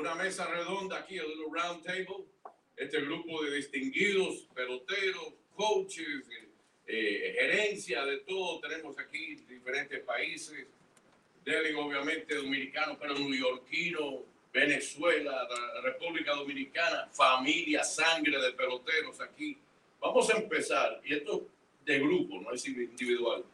una 0.00 0.14
mesa 0.14 0.46
redonda 0.46 0.98
aquí, 0.98 1.18
el 1.18 1.28
Little 1.28 1.46
Round 1.52 1.84
Table. 1.84 2.24
Este 2.74 3.02
grupo 3.02 3.42
de 3.44 3.56
distinguidos 3.56 4.48
peloteros, 4.54 5.34
coaches, 5.54 6.26
eh, 6.30 6.46
eh, 6.86 7.36
gerencia 7.38 8.06
de 8.06 8.18
todo. 8.20 8.60
Tenemos 8.60 8.98
aquí 8.98 9.34
diferentes 9.46 10.00
países. 10.00 10.66
Delen, 11.44 11.76
obviamente, 11.76 12.34
dominicano, 12.34 12.98
pero 12.98 13.14
neoyorquino, 13.14 14.22
Venezuela, 14.52 15.46
la 15.74 15.80
República 15.82 16.34
Dominicana, 16.34 17.08
familia, 17.12 17.84
sangre 17.84 18.40
de 18.40 18.52
peloteros 18.52 19.20
aquí. 19.20 19.58
Vamos 20.00 20.30
a 20.30 20.38
empezar, 20.38 21.00
y 21.04 21.14
esto 21.14 21.46
de 21.84 21.98
grupo, 21.98 22.40
no 22.40 22.52
es 22.52 22.66
individual, 22.66 23.44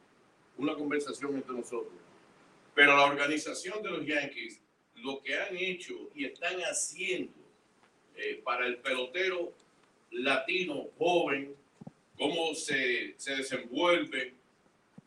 una 0.59 0.75
conversación 0.75 1.35
entre 1.35 1.55
nosotros. 1.55 1.93
Pero 2.75 2.97
la 2.97 3.05
organización 3.05 3.83
de 3.83 3.91
los 3.91 4.07
Yankees, 4.07 4.61
lo 4.97 5.23
que 5.23 5.39
han 5.39 5.57
hecho 5.57 6.11
y 6.15 6.25
están 6.25 6.59
haciendo 6.61 7.33
eh, 8.17 8.41
para 8.45 8.67
el 8.67 8.79
pelotero 8.79 9.53
latino 10.11 10.89
joven, 10.99 11.55
cómo 12.17 12.55
se, 12.55 13.15
se 13.19 13.37
desenvuelven 13.37 14.35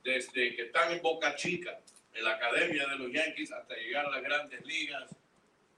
desde 0.04 0.56
que 0.56 0.64
están 0.64 0.92
en 0.92 1.02
Boca 1.02 1.36
Chica, 1.36 1.80
en 2.14 2.24
la 2.24 2.36
academia 2.36 2.88
de 2.88 2.98
los 2.98 3.12
Yankees, 3.12 3.52
hasta 3.52 3.76
llegar 3.76 4.06
a 4.06 4.12
las 4.12 4.24
grandes 4.24 4.66
ligas. 4.66 5.10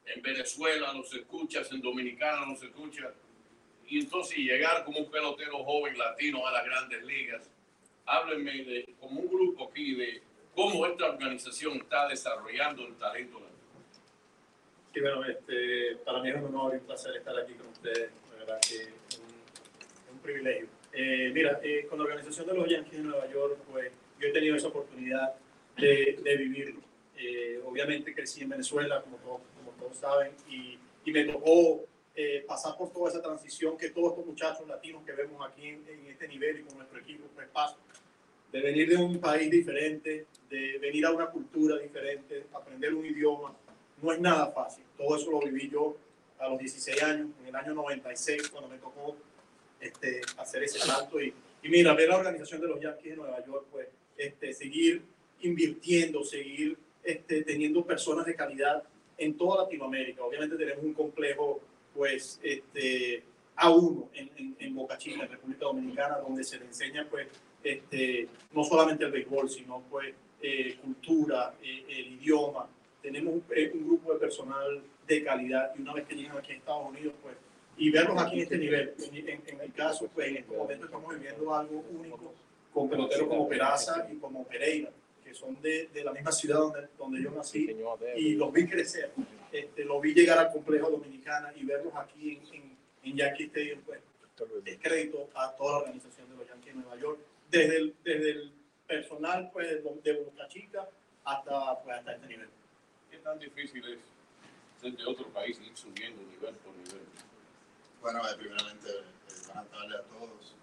En 0.05 0.21
Venezuela 0.21 0.93
los 0.93 1.13
escuchas, 1.13 1.71
en 1.71 1.81
Dominicana 1.81 2.45
los 2.45 2.61
escuchas. 2.61 3.13
Y 3.87 3.99
entonces 3.99 4.37
llegar 4.37 4.83
como 4.83 4.99
un 4.99 5.11
pelotero 5.11 5.63
joven 5.63 5.97
latino 5.97 6.45
a 6.47 6.51
las 6.51 6.65
grandes 6.65 7.03
ligas. 7.03 7.49
Háblenme 8.05 8.63
de, 8.63 8.95
como 8.99 9.21
un 9.21 9.27
grupo 9.27 9.69
aquí 9.69 9.93
de 9.93 10.21
cómo 10.55 10.85
esta 10.85 11.09
organización 11.09 11.77
está 11.77 12.07
desarrollando 12.07 12.85
el 12.87 12.95
talento 12.95 13.39
latino. 13.39 13.50
Sí, 14.93 14.99
bueno, 14.99 15.23
este, 15.25 15.95
para 16.03 16.21
mí 16.21 16.29
es 16.29 16.35
un 16.35 16.45
honor 16.45 16.73
y 16.73 16.77
un 16.79 16.85
placer 16.85 17.15
estar 17.15 17.37
aquí 17.39 17.53
con 17.53 17.67
ustedes. 17.67 18.09
La 18.31 18.35
verdad 18.39 18.59
que 18.59 18.75
es 18.75 19.19
un, 19.19 20.15
un 20.15 20.19
privilegio. 20.21 20.67
Eh, 20.91 21.31
mira, 21.33 21.61
eh, 21.63 21.85
con 21.89 21.97
la 21.99 22.05
organización 22.05 22.47
de 22.47 22.53
los 22.53 22.67
Yankees 22.67 22.97
de 22.97 23.03
Nueva 23.03 23.31
York, 23.31 23.57
pues 23.71 23.91
yo 24.19 24.27
he 24.27 24.31
tenido 24.31 24.55
esa 24.57 24.67
oportunidad 24.67 25.33
de, 25.77 26.19
de 26.21 26.37
vivir. 26.37 26.75
Eh, 27.17 27.61
obviamente 27.65 28.13
crecí 28.13 28.41
en 28.41 28.49
Venezuela, 28.49 29.01
como 29.01 29.17
todos, 29.17 29.41
como 29.57 29.71
todos 29.79 29.95
saben, 29.95 30.33
y, 30.49 30.77
y 31.05 31.11
me 31.11 31.23
tocó 31.23 31.85
eh, 32.13 32.43
pasar 32.45 32.75
por 32.77 32.91
toda 32.91 33.09
esa 33.09 33.21
transición 33.21 33.77
que 33.77 33.91
todos 33.91 34.09
estos 34.11 34.25
muchachos 34.25 34.67
latinos 34.67 35.05
que 35.05 35.13
vemos 35.13 35.47
aquí 35.47 35.67
en, 35.67 35.87
en 35.87 36.07
este 36.07 36.27
nivel 36.27 36.59
y 36.59 36.63
con 36.63 36.77
nuestro 36.77 36.99
equipo, 36.99 37.27
pues 37.33 37.47
pasan. 37.49 37.79
De 38.51 38.59
venir 38.59 38.89
de 38.89 38.97
un 38.97 39.21
país 39.21 39.49
diferente, 39.49 40.25
de 40.49 40.77
venir 40.79 41.05
a 41.05 41.11
una 41.11 41.27
cultura 41.27 41.77
diferente, 41.77 42.47
aprender 42.51 42.93
un 42.93 43.05
idioma, 43.05 43.55
no 44.01 44.11
es 44.11 44.19
nada 44.19 44.47
fácil. 44.51 44.83
Todo 44.97 45.15
eso 45.15 45.31
lo 45.31 45.39
viví 45.39 45.69
yo 45.69 45.95
a 46.39 46.49
los 46.49 46.59
16 46.59 47.03
años, 47.03 47.29
en 47.41 47.47
el 47.47 47.55
año 47.55 47.73
96, 47.73 48.49
cuando 48.49 48.69
me 48.69 48.77
tocó 48.77 49.15
este, 49.79 50.21
hacer 50.37 50.63
ese 50.63 50.79
salto. 50.79 51.21
Y, 51.21 51.33
mira, 51.63 51.93
ver 51.93 52.09
la 52.09 52.17
organización 52.17 52.61
de 52.61 52.67
los 52.67 52.79
Yankees 52.79 53.11
de 53.11 53.15
Nueva 53.17 53.45
York, 53.45 53.65
pues 53.71 53.87
este, 54.17 54.53
seguir 54.53 55.03
invirtiendo, 55.41 56.23
seguir 56.23 56.77
este, 57.03 57.43
teniendo 57.43 57.85
personas 57.85 58.25
de 58.25 58.35
calidad 58.35 58.83
en 59.17 59.37
toda 59.37 59.63
Latinoamérica. 59.63 60.23
Obviamente 60.23 60.55
tenemos 60.55 60.83
un 60.83 60.93
complejo, 60.93 61.61
pues, 61.93 62.39
este, 62.43 63.23
a 63.55 63.69
uno 63.69 64.09
en, 64.13 64.31
en, 64.37 64.55
en 64.59 64.75
Boca 64.75 64.97
Chica, 64.97 65.23
en 65.23 65.29
República 65.29 65.65
Dominicana, 65.65 66.17
donde 66.17 66.43
se 66.43 66.57
le 66.59 66.65
enseña, 66.65 67.07
pues, 67.09 67.27
este, 67.63 68.27
no 68.51 68.63
solamente 68.63 69.05
el 69.05 69.11
béisbol, 69.11 69.49
sino, 69.49 69.83
pues, 69.89 70.13
eh, 70.41 70.77
cultura, 70.81 71.53
eh, 71.61 71.85
el 71.87 72.13
idioma. 72.13 72.67
Tenemos 73.01 73.33
un, 73.33 73.43
eh, 73.55 73.71
un 73.73 73.87
grupo 73.87 74.13
de 74.13 74.19
personal 74.19 74.81
de 75.07 75.23
calidad 75.23 75.73
y 75.77 75.81
una 75.81 75.93
vez 75.93 76.05
que 76.07 76.15
llegan 76.15 76.37
aquí 76.37 76.51
a 76.51 76.55
Estados 76.55 76.89
Unidos, 76.89 77.13
pues, 77.21 77.35
y 77.77 77.89
verlos 77.89 78.21
aquí 78.21 78.35
en 78.35 78.41
este 78.41 78.57
nivel, 78.57 78.93
en, 78.99 79.29
en, 79.29 79.41
en 79.47 79.61
el 79.61 79.73
caso, 79.73 80.07
pues, 80.13 80.27
en 80.27 80.37
este 80.37 80.55
momento 80.55 80.85
estamos 80.85 81.13
viviendo 81.15 81.55
algo 81.55 81.83
único 81.91 82.33
con 82.73 82.89
peloteros 82.89 83.27
como 83.27 83.49
Peraza 83.49 84.07
y 84.11 84.17
como 84.17 84.45
Pereira, 84.45 84.89
que 85.23 85.33
son 85.33 85.59
de, 85.61 85.87
de 85.87 86.03
la 86.03 86.11
misma 86.11 86.31
ciudad 86.31 86.59
donde, 86.59 86.87
donde 86.97 87.23
yo 87.23 87.31
nací 87.31 87.69
y 88.15 88.35
los 88.35 88.53
vi 88.53 88.67
crecer. 88.67 89.11
Este, 89.51 89.83
los 89.83 90.01
vi 90.01 90.13
llegar 90.13 90.37
al 90.37 90.51
complejo 90.51 90.89
dominicana 90.89 91.51
y 91.55 91.65
verlos 91.65 91.93
aquí 91.95 92.37
en, 92.37 92.55
en, 92.55 92.77
en 93.03 93.17
Yankee 93.17 93.45
Stadium, 93.45 93.81
pues, 93.85 93.99
es 94.65 94.77
crédito 94.79 95.29
a 95.35 95.51
toda 95.55 95.73
la 95.73 95.77
organización 95.79 96.29
de 96.29 96.37
los 96.37 96.47
Yankees 96.47 96.73
de 96.73 96.79
Nueva 96.79 96.97
York, 96.97 97.19
desde 97.49 97.77
el, 97.77 97.95
desde 98.03 98.31
el 98.31 98.51
personal 98.87 99.49
pues, 99.51 99.83
de 100.03 100.13
Boca 100.13 100.47
Chica 100.47 100.87
hasta, 101.23 101.83
pues, 101.83 101.97
hasta 101.97 102.13
este 102.13 102.27
nivel. 102.27 102.47
¿Qué 103.11 103.17
tan 103.17 103.37
difícil 103.37 103.83
es 103.91 103.99
ser 104.79 104.95
de 104.95 105.05
otro 105.05 105.27
país 105.33 105.59
y 105.61 105.67
ir 105.67 105.75
subiendo 105.75 106.23
nivel 106.23 106.55
por 106.55 106.73
nivel? 106.73 107.05
Bueno, 107.99 108.21
eh, 108.25 108.35
primeramente, 108.37 108.87
eh, 108.89 109.03
buenas 109.47 109.69
tardes 109.69 109.99
a 109.99 110.03
todos. 110.03 110.55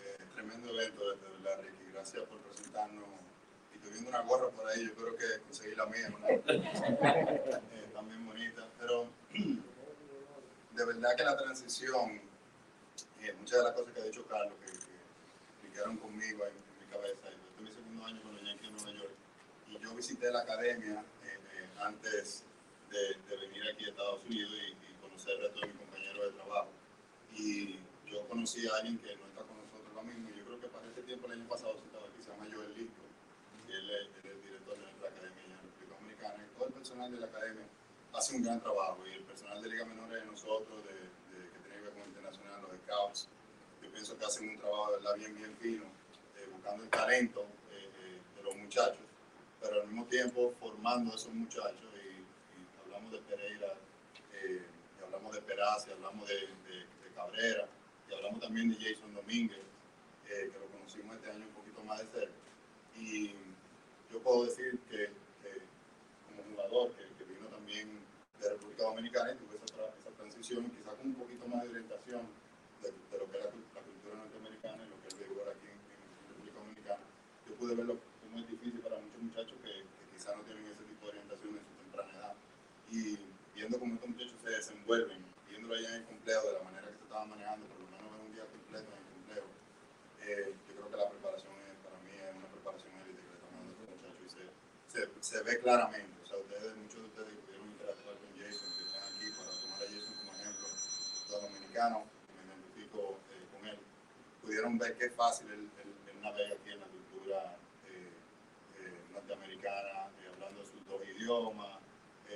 Eh, 0.00 0.18
tremendo 0.34 0.68
evento, 0.72 1.10
de 1.10 1.28
verdad, 1.30 1.62
Ricky. 1.62 1.92
Gracias 1.92 2.24
por 2.26 2.38
presentarnos. 2.40 3.04
Y 3.72 3.76
estoy 3.76 3.92
viendo 3.92 4.10
una 4.10 4.22
gorra 4.22 4.50
por 4.50 4.66
ahí, 4.68 4.84
yo 4.84 4.94
creo 4.96 5.16
que 5.16 5.42
conseguí 5.44 5.76
la 5.76 5.86
mía, 5.86 6.08
¿no? 6.08 6.26
eh, 6.28 7.88
también 7.94 8.26
bonita. 8.26 8.68
Pero 8.80 9.06
de 10.74 10.84
verdad 10.84 11.16
que 11.16 11.22
la 11.22 11.36
transición, 11.36 12.20
eh, 13.20 13.32
muchas 13.38 13.58
de 13.58 13.64
las 13.64 13.72
cosas 13.74 13.94
que 13.94 14.00
ha 14.00 14.04
dicho 14.04 14.26
Carlos, 14.26 14.54
que, 14.66 14.72
que, 14.72 15.68
que 15.68 15.72
quedaron 15.72 15.98
conmigo 15.98 16.46
en, 16.46 16.52
en, 16.52 16.80
mi 16.80 16.92
cabeza. 16.92 17.30
Yo 17.30 17.36
estoy 17.36 17.58
en 17.58 17.64
mi 17.64 17.70
segundo 17.70 18.04
año 18.06 18.22
con 18.22 18.34
los 18.34 18.42
Yankees 18.42 18.66
de 18.66 18.72
Nueva 18.72 18.90
York 18.98 19.14
y 19.68 19.78
yo 19.78 19.94
visité 19.94 20.32
la 20.32 20.40
academia 20.40 21.04
antes 21.78 22.44
de, 22.90 23.14
de, 23.28 23.36
venir 23.36 23.62
aquí 23.72 23.84
a 23.84 23.88
Estados 23.88 24.24
Unidos 24.24 24.52
y, 24.52 24.92
y 24.92 24.94
conocer 25.00 25.34
a 25.44 25.48
todos 25.52 25.66
mis 25.66 25.76
compañeros 25.76 26.24
de 26.24 26.30
trabajo. 26.32 26.70
Y 27.34 27.78
yo 28.06 28.26
conocí 28.28 28.66
a 28.68 28.76
alguien 28.76 28.98
que 28.98 29.16
no 29.16 29.26
está 29.26 29.42
con 29.42 29.56
nosotros 29.56 29.88
ahora 29.90 30.02
mismo. 30.02 30.28
Y 30.30 30.38
yo 30.38 30.44
creo 30.44 30.60
que 30.60 30.68
para 30.68 30.86
este 30.86 31.02
tiempo, 31.02 31.26
el 31.26 31.40
año 31.40 31.48
pasado, 31.48 31.78
se 31.78 31.86
estaba 31.86 32.04
aquí, 32.06 32.22
se 32.22 32.30
llama 32.30 32.46
Joel 32.52 32.74
Listo, 32.76 33.02
él 33.72 33.90
es, 33.90 34.24
el 34.24 34.42
director 34.42 34.76
de 34.76 34.82
nuestra 34.82 35.08
academia 35.08 35.42
en 35.44 35.50
la 35.50 35.60
República 35.62 35.94
Dominicana. 35.96 36.44
Y 36.44 36.54
todo 36.54 36.66
el 36.66 36.72
personal 36.74 37.12
de 37.12 37.18
la 37.18 37.26
academia 37.26 37.66
hace 38.12 38.36
un 38.36 38.42
gran 38.42 38.60
trabajo. 38.60 39.06
Y 39.06 39.12
el 39.14 39.24
personal 39.24 39.62
de 39.62 39.68
Liga 39.68 39.84
Menores 39.86 40.20
de 40.20 40.26
nosotros, 40.26 40.84
de, 40.84 40.92
de, 40.92 41.50
que 41.50 41.58
tiene 41.60 41.76
que 41.76 41.82
ver 41.82 41.94
con 41.94 42.08
internacional, 42.08 42.62
los 42.62 42.70
scouts, 42.84 43.28
yo 43.82 43.90
pienso 43.90 44.18
que 44.18 44.24
hacen 44.24 44.48
un 44.50 44.58
trabajo 44.58 44.92
de 44.92 44.96
verdad 44.98 45.14
bien, 45.16 45.34
bien 45.34 45.56
fino, 45.56 45.84
eh, 46.36 46.48
buscando 46.52 46.84
el 46.84 46.90
talento 46.90 47.40
eh, 47.70 47.88
eh, 47.88 48.20
de 48.36 48.42
los 48.42 48.56
muchachos, 48.56 49.00
pero 49.62 49.80
al 49.80 49.86
mismo 49.86 50.04
tiempo 50.06 50.52
formando 50.58 51.14
esos 51.14 51.32
muchachos. 51.32 51.78
Y, 51.94 52.84
hablamos 52.84 53.12
de 53.12 53.18
Pereira, 53.18 53.74
eh, 54.34 54.66
y 54.98 55.04
hablamos 55.04 55.32
de 55.32 55.40
Peraza, 55.42 55.90
y 55.90 55.92
hablamos 55.92 56.28
de, 56.28 56.48
Cabrera, 57.14 57.68
y 58.10 58.14
hablamos 58.14 58.40
también 58.40 58.70
de 58.70 58.76
Jason 58.76 59.14
Domínguez, 59.14 59.60
eh, 60.28 60.50
que 60.50 60.58
lo 60.58 60.66
conocimos 60.66 61.14
este 61.16 61.30
año 61.30 61.44
un 61.46 61.52
poquito 61.52 61.84
más 61.84 61.98
de 62.00 62.06
cerca. 62.06 62.34
Y 62.98 63.34
yo 64.10 64.18
puedo 64.22 64.46
decir 64.46 64.80
que, 64.90 65.10
como 66.26 66.42
jugador, 66.50 66.92
que, 66.96 67.24
vino 67.24 67.46
también 67.48 68.00
de 68.40 68.48
República 68.48 68.82
Dominicana 68.84 69.32
y 69.32 69.36
tuve 69.36 69.56
esa, 69.56 69.66
tra 69.76 69.94
esa 70.00 70.10
transición, 70.10 70.70
quizás 70.70 70.94
con 70.94 71.06
un 71.08 71.14
poquito 71.14 71.46
más 71.46 71.62
de 71.62 71.68
orientación 71.68 72.22
de, 72.82 72.90
lo 73.18 73.30
que 73.30 73.38
es 73.38 73.44
la, 73.44 73.50
cultura 73.50 74.16
norteamericana 74.16 74.84
y 74.84 74.88
lo 74.88 75.00
que 75.02 75.08
es 75.08 75.14
el 75.14 75.48
aquí 75.52 75.68
en, 75.68 75.78
en, 75.78 76.28
República 76.28 76.58
Dominicana, 76.58 77.04
yo 77.46 77.54
pude 77.54 77.74
verlo 77.76 77.98
como 78.32 78.38
es 78.40 78.48
difícil 78.48 78.80
para 78.80 78.96
muchos 78.98 79.20
muchachos 79.20 79.58
que, 79.62 79.84
que 79.84 80.11
quizás 80.22 80.36
no 80.38 80.44
tienen 80.44 80.66
ese 80.70 80.84
tipo 80.86 81.02
de 81.02 81.18
orientación 81.18 81.58
en 81.58 81.66
su 81.66 81.74
temprana 81.82 82.14
edad. 82.14 82.34
Y 82.94 83.18
viendo 83.58 83.74
cómo 83.74 83.94
estos 83.94 84.08
muchachos 84.08 84.38
se 84.38 84.50
desenvuelven, 84.50 85.18
viéndolo 85.50 85.74
allá 85.74 85.88
en 85.88 85.94
el 85.94 86.04
complejo 86.06 86.46
de 86.46 86.52
la 86.52 86.62
manera 86.62 86.86
que 86.86 86.94
se 86.94 87.02
estaba 87.02 87.26
manejando, 87.26 87.66
por 87.66 87.80
lo 87.82 87.86
menos 87.90 88.06
en 88.06 88.26
un 88.30 88.32
día 88.32 88.46
completo 88.46 88.86
en 88.86 88.98
el 89.02 89.08
complejo, 89.18 89.48
eh, 90.22 90.54
yo 90.62 90.74
creo 90.78 90.90
que 90.94 90.96
la 91.02 91.10
preparación 91.10 91.54
es, 91.66 91.74
para 91.82 91.98
mí 92.06 92.14
es 92.14 92.30
una 92.38 92.48
preparación 92.54 92.92
élite 93.02 93.18
que 93.18 93.30
le 93.34 93.34
están 93.34 93.50
dando 93.50 93.70
estos 93.74 93.88
muchachos 93.90 94.22
y 94.22 94.30
se, 94.30 94.42
se, 94.94 95.00
se, 95.18 95.38
ve 95.42 95.58
claramente. 95.58 96.14
O 96.22 96.26
sea, 96.30 96.38
ustedes, 96.38 96.70
muchos 96.78 97.00
de 97.02 97.06
ustedes 97.10 97.34
pudieron 97.42 97.66
interactuar 97.66 98.14
con 98.22 98.30
Jason, 98.38 98.68
que 98.78 98.82
están 98.86 99.02
aquí 99.02 99.26
para 99.34 99.50
tomar 99.58 99.78
a 99.82 99.86
Jason 99.90 100.14
como 100.22 100.30
ejemplo, 100.38 100.66
los 100.70 101.40
dominicanos, 101.42 102.02
que 102.06 102.32
me 102.38 102.42
identifico 102.46 103.18
eh, 103.26 103.42
con 103.50 103.62
él, 103.66 103.78
pudieron 104.38 104.78
ver 104.78 104.94
qué 104.94 105.10
fácil 105.10 105.50
él, 105.50 105.66
él, 105.82 105.90
él 106.06 106.16
navega 106.22 106.54
aquí 106.54 106.70
en 106.70 106.78
la 106.78 106.86
cultura 106.86 107.58
eh, 109.22 109.28
norteamericana, 109.28 110.10
hablando 110.34 110.64
sus 110.64 110.84
dos 110.86 111.00
idiomas, 111.06 111.78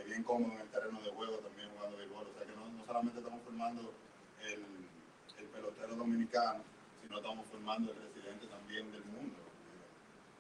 bien 0.07 0.23
cómodo 0.23 0.53
en 0.53 0.61
el 0.61 0.69
terreno 0.69 1.01
de 1.01 1.11
juego 1.11 1.39
también 1.39 1.71
jugando 1.71 1.97
béisbol. 1.97 2.27
O 2.29 2.35
sea 2.35 2.47
que 2.47 2.55
no, 2.55 2.69
no 2.69 2.85
solamente 2.85 3.19
estamos 3.19 3.43
formando 3.43 3.95
el, 4.43 4.63
el, 5.39 5.47
pelotero 5.49 5.97
dominicano, 5.97 6.63
sino 7.03 7.17
estamos 7.17 7.47
formando 7.47 7.93
el 7.93 7.99
residente 7.99 8.47
también 8.47 8.93
del 8.93 9.05
mundo, 9.07 9.39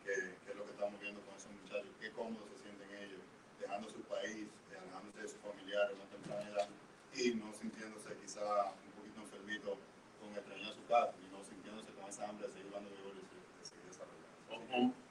que, 0.04 0.12
que, 0.44 0.50
es 0.50 0.56
lo 0.56 0.64
que 0.64 0.72
estamos 0.72 1.00
viendo 1.00 1.20
con 1.22 1.34
esos 1.34 1.50
muchachos, 1.50 1.90
qué 2.00 2.10
cómodos 2.12 2.48
se 2.56 2.62
sienten 2.62 2.90
ellos, 3.02 3.22
dejando 3.58 3.88
su 3.90 4.00
país, 4.02 4.46
alejándose 4.70 5.22
de 5.22 5.28
sus 5.28 5.40
familiares 5.40 5.96
una 5.96 6.06
temprana 6.06 6.48
edad 6.50 6.68
y 7.16 7.34
no 7.34 7.52
sintiéndose 7.54 8.12
quizá 8.20 8.76
un 8.76 8.92
poquito 8.92 9.20
enfermito 9.24 9.78
con 10.20 10.30
extrañar 10.36 10.74
su 10.74 10.84
casa, 10.86 11.14
y 11.16 11.32
no 11.32 11.42
sintiéndose 11.42 11.90
con 11.92 12.04
esa 12.06 12.28
hambre 12.28 12.46
de 12.46 12.52
seguir 12.52 12.68
jugando 12.68 12.90
béisbol 12.90 13.16
y 13.16 13.66
seguir 13.66 13.84
desarrollando. 13.88 15.05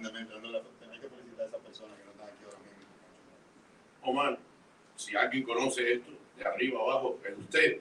Grandemente, 0.00 0.34
hay 0.34 0.98
que 0.98 1.08
felicitar 1.08 1.44
a 1.44 1.48
esas 1.48 1.60
personas 1.60 1.98
que 1.98 2.04
no 2.04 2.10
están 2.12 2.28
aquí 2.28 2.44
ahora 2.44 2.58
mismo. 2.58 2.86
Omar, 4.02 4.38
si 4.96 5.14
alguien 5.14 5.42
conoce 5.42 5.92
esto, 5.92 6.10
de 6.38 6.44
arriba 6.44 6.80
abajo, 6.80 7.20
es 7.22 7.38
usted. 7.38 7.80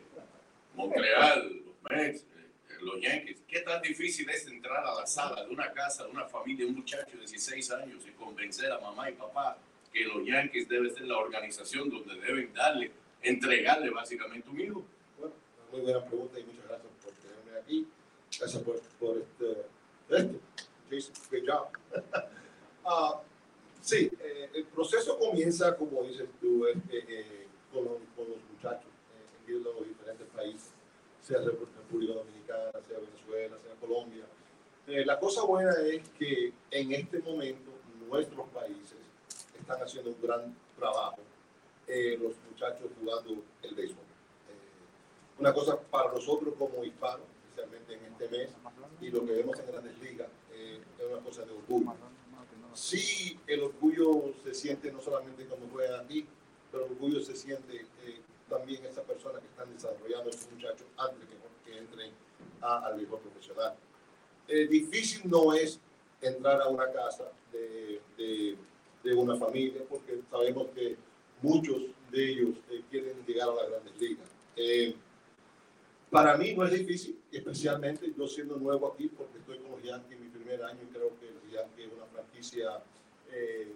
Montreal, 0.75 1.61
los 1.65 1.89
Mets, 1.89 2.21
eh, 2.21 2.73
los 2.81 3.01
Yankees. 3.01 3.41
¿Qué 3.47 3.61
tan 3.61 3.81
difícil 3.81 4.29
es 4.29 4.45
entrar 4.47 4.85
a 4.85 4.95
la 4.95 5.07
sala 5.07 5.45
de 5.45 5.49
una 5.49 5.71
casa, 5.71 6.03
de 6.03 6.11
una 6.11 6.25
familia, 6.25 6.65
de 6.65 6.71
un 6.71 6.77
muchacho 6.77 7.11
de 7.13 7.19
16 7.19 7.71
años 7.71 8.05
y 8.05 8.11
convencer 8.11 8.69
a 8.69 8.79
mamá 8.79 9.09
y 9.09 9.13
papá 9.13 9.57
que 9.93 10.03
los 10.03 10.25
Yankees 10.25 10.67
debe 10.67 10.89
ser 10.89 11.03
la 11.03 11.17
organización 11.17 11.89
donde 11.89 12.15
deben 12.15 12.53
darle, 12.53 12.91
entregarle 13.21 13.91
básicamente 13.91 14.49
un 14.49 14.59
hijo? 14.59 14.85
Bueno, 15.17 15.35
muy 15.71 15.81
buena 15.81 16.05
pregunta 16.05 16.37
y 16.37 16.43
muchas 16.43 16.67
gracias 16.67 16.91
por 17.01 17.13
tenerme 17.13 17.59
aquí. 17.61 17.87
Gracias 18.37 18.61
por, 18.63 18.81
por 18.99 19.17
este, 19.17 19.51
esto. 20.09 20.39
Jason, 20.89 21.13
great 21.29 21.45
job. 21.45 21.78
Ah, 22.91 23.21
sí, 23.81 24.09
eh, 24.19 24.49
el 24.51 24.65
proceso 24.65 25.19
comienza, 25.19 25.77
como 25.77 26.01
dices 26.01 26.27
tú, 26.41 26.65
eh, 26.65 27.47
con, 27.71 27.85
los, 27.85 27.99
muchachos 28.51 28.89
eh, 29.47 29.51
en 29.51 29.63
los 29.63 29.87
diferentes 29.87 30.27
países, 30.35 30.71
sea 31.21 31.37
República 31.39 32.13
Dominicana, 32.13 32.71
sea 32.87 32.97
Venezuela, 32.97 33.57
sea 33.63 33.75
Colombia. 33.79 34.25
La 34.87 35.19
cosa 35.19 35.43
buena 35.43 35.71
es 35.85 36.01
que 36.17 36.51
en 36.71 36.91
este 36.93 37.19
momento 37.19 37.69
nuestros 38.07 38.47
países 38.49 38.97
están 39.59 39.79
haciendo 39.83 40.09
un 40.09 40.19
gran 40.19 40.55
trabajo, 40.75 41.19
los 41.87 42.33
muchachos 42.49 42.89
jugando 42.99 43.43
el 43.61 43.75
béisbol. 43.75 44.03
una 45.37 45.53
cosa 45.53 45.79
para 45.79 46.11
nosotros 46.11 46.55
como 46.57 46.83
hispanos, 46.83 47.27
especialmente 47.43 47.93
en 47.93 48.05
este 48.05 48.29
mes, 48.29 48.49
y 48.99 49.11
lo 49.11 49.23
que 49.23 49.33
vemos 49.33 49.59
en 49.59 49.67
grandes 49.67 49.99
ligas, 49.99 50.27
es 50.59 51.05
una 51.11 51.21
cosa 51.21 51.45
de 51.45 51.51
orgullo 51.51 51.93
sí 52.73 53.39
el 53.47 53.61
orgullo 53.61 54.33
se 54.43 54.53
siente 54.53 54.91
no 54.91 55.01
solamente 55.01 55.45
cuando 55.45 55.67
juegan 55.67 56.05
aquí, 56.05 56.25
pero 56.71 56.85
el 56.85 56.91
orgullo 56.91 57.19
se 57.21 57.35
siente 57.35 57.77
eh, 57.77 58.21
también 58.49 58.85
esas 58.85 59.05
personas 59.05 59.41
que 59.41 59.47
están 59.47 59.71
desarrollando 59.73 60.29
estos 60.29 60.51
muchachos 60.51 60.87
antes 60.97 61.27
que, 61.27 61.71
que 61.71 61.77
entren 61.77 62.11
a, 62.61 62.85
al 62.87 62.97
béisbol 62.97 63.19
profesional. 63.19 63.75
Eh, 64.47 64.67
difícil 64.67 65.29
no 65.29 65.53
es 65.53 65.79
entrar 66.21 66.61
a 66.61 66.67
una 66.67 66.91
casa 66.91 67.31
de, 67.51 68.01
de, 68.17 68.57
de, 69.03 69.13
una 69.13 69.35
familia, 69.35 69.81
porque 69.87 70.19
sabemos 70.29 70.67
que 70.73 70.97
muchos 71.41 71.81
de 72.11 72.31
ellos 72.31 72.55
eh, 72.69 72.81
quieren 72.89 73.23
llegar 73.25 73.49
a 73.49 73.55
las 73.55 73.69
grandes 73.69 74.01
ligas. 74.01 74.27
Eh, 74.55 74.95
para 76.09 76.35
mí 76.37 76.55
no 76.55 76.65
es 76.65 76.71
difícil, 76.71 77.19
especialmente 77.31 78.11
yo 78.17 78.27
siendo 78.27 78.57
nuevo 78.57 78.91
aquí, 78.91 79.07
porque 79.09 79.37
estoy 79.37 79.59
con 79.59 79.71
los 79.71 79.83
Yankees 79.83 80.19
mi 80.19 80.28
primer 80.49 80.65
año 80.65 80.89
creo 80.91 81.11
que 81.19 81.27
Yankees 81.51 81.87
es 81.87 81.93
una 81.93 82.05
franquicia, 82.07 82.81
eh, 83.31 83.71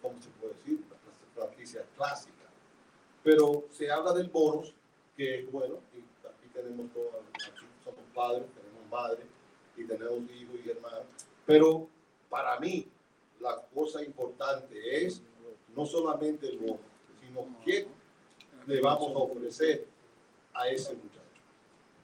¿cómo 0.00 0.20
se 0.22 0.28
puede 0.30 0.54
decir? 0.54 0.80
Una 0.86 1.46
franquicia 1.46 1.84
clásica. 1.96 2.46
Pero 3.24 3.64
se 3.72 3.90
habla 3.90 4.12
del 4.12 4.28
bonus, 4.28 4.72
que 5.16 5.40
es 5.40 5.50
bueno, 5.50 5.80
y 5.92 5.98
aquí 6.28 6.48
tenemos 6.52 6.92
todos, 6.92 7.12
aquí 7.34 7.66
somos 7.82 8.00
padres, 8.14 8.46
tenemos 8.54 8.88
madres 8.88 9.26
y 9.76 9.84
tenemos 9.84 10.30
hijos 10.30 10.54
y 10.64 10.70
hermanos. 10.70 11.06
Pero 11.44 11.88
para 12.30 12.60
mí, 12.60 12.86
la 13.40 13.60
cosa 13.74 14.04
importante 14.04 15.04
es 15.04 15.22
no 15.74 15.84
solamente 15.86 16.48
el 16.48 16.58
bono, 16.58 16.78
sino 17.20 17.48
qué 17.64 17.88
le 18.66 18.80
vamos 18.80 19.10
a 19.10 19.18
ofrecer 19.18 19.86
a 20.54 20.68
ese 20.68 20.94
muchacho 20.94 21.16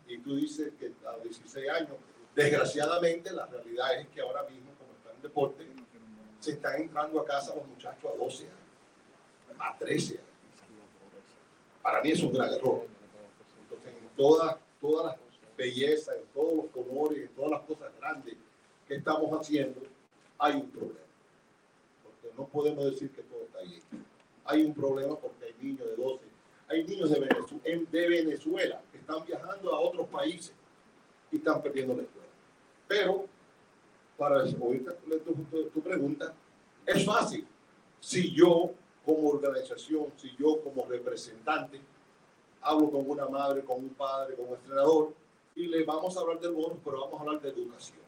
y 0.09 0.19
tú 0.19 0.37
dices 0.37 0.73
que 0.79 0.93
a 1.07 1.19
16 1.23 1.69
años, 1.71 1.97
desgraciadamente 2.35 3.33
la 3.33 3.47
realidad 3.47 4.01
es 4.01 4.09
que 4.09 4.21
ahora 4.21 4.43
mismo, 4.45 4.73
como 4.79 4.93
está 4.95 5.13
en 5.15 5.23
deporte, 5.23 5.67
se 6.41 6.53
están 6.53 6.83
entrando 6.83 7.21
a 7.21 7.25
casa 7.25 7.55
los 7.55 7.67
muchachos 7.67 8.11
a 8.13 8.17
12 8.17 8.45
años, 8.45 8.57
a 9.59 9.79
13 9.79 10.15
años. 10.15 10.27
Para 11.83 12.03
mí 12.03 12.11
es 12.11 12.23
un 12.23 12.33
gran 12.33 12.53
error. 12.53 12.87
Entonces, 13.63 13.93
en 14.01 14.09
todas, 14.17 14.57
todas 14.81 15.07
las 15.07 15.17
bellezas, 15.57 16.17
en 16.17 16.27
todos 16.35 16.55
los 16.55 16.67
colores, 16.67 17.19
en 17.19 17.29
todas 17.29 17.51
las 17.51 17.61
cosas 17.63 17.93
grandes 17.99 18.37
que 18.87 18.95
estamos 18.95 19.31
haciendo, 19.41 19.81
hay 20.39 20.55
un 20.55 20.71
problema. 20.71 20.99
Porque 22.03 22.37
no 22.37 22.47
podemos 22.47 22.85
decir 22.87 23.11
que 23.11 23.23
todo 23.23 23.43
está 23.43 23.63
bien. 23.63 23.83
Hay 24.45 24.65
un 24.65 24.75
problema 24.75 25.17
porque 25.17 25.45
hay 25.47 25.55
niños 25.61 25.87
de 25.87 25.97
12 25.97 26.33
hay 26.73 26.85
niños 26.85 27.11
de 27.11 27.21
Venezuela, 27.21 27.63
de 27.91 28.09
Venezuela 28.09 28.83
que 28.91 28.99
están 28.99 29.25
viajando 29.27 29.75
a 29.75 29.81
otros 29.81 30.09
países 30.09 30.55
y 31.31 31.37
están 31.37 31.61
perdiendo 31.61 31.95
la 31.95 32.03
escuela. 32.03 32.22
Pero, 32.93 33.25
para 34.19 34.43
responder 34.43 34.95
tu, 35.25 35.33
tu, 35.71 35.81
pregunta, 35.81 36.35
es 36.85 37.07
fácil. 37.07 37.47
Si 37.99 38.35
yo, 38.35 38.71
como 39.03 39.31
organización, 39.31 40.13
si 40.19 40.37
yo, 40.39 40.61
como 40.63 40.85
representante, 40.85 41.81
hablo 42.61 42.91
con 42.91 43.09
una 43.09 43.27
madre, 43.29 43.63
con 43.63 43.79
un 43.79 43.95
padre, 43.95 44.35
con 44.35 44.47
un 44.47 44.57
entrenador, 44.57 45.15
y 45.57 45.69
le 45.69 45.85
vamos 45.85 46.15
a 46.15 46.21
hablar 46.21 46.39
del 46.39 46.53
bono, 46.53 46.79
pero 46.85 47.01
vamos 47.01 47.19
a 47.19 47.23
hablar 47.23 47.41
de 47.41 47.49
educación. 47.49 48.01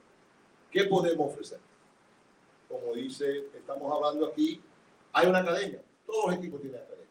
¿Qué 0.71 0.85
podemos 0.85 1.33
ofrecer? 1.33 1.61
Como 2.69 2.93
dice, 2.93 3.47
estamos 3.57 3.91
hablando 3.91 4.27
aquí, 4.27 4.61
hay 5.15 5.29
una 5.29 5.39
academia. 5.39 5.81
Todos 6.05 6.27
los 6.27 6.35
equipos 6.37 6.61
tienen 6.61 6.83
academia. 6.83 7.07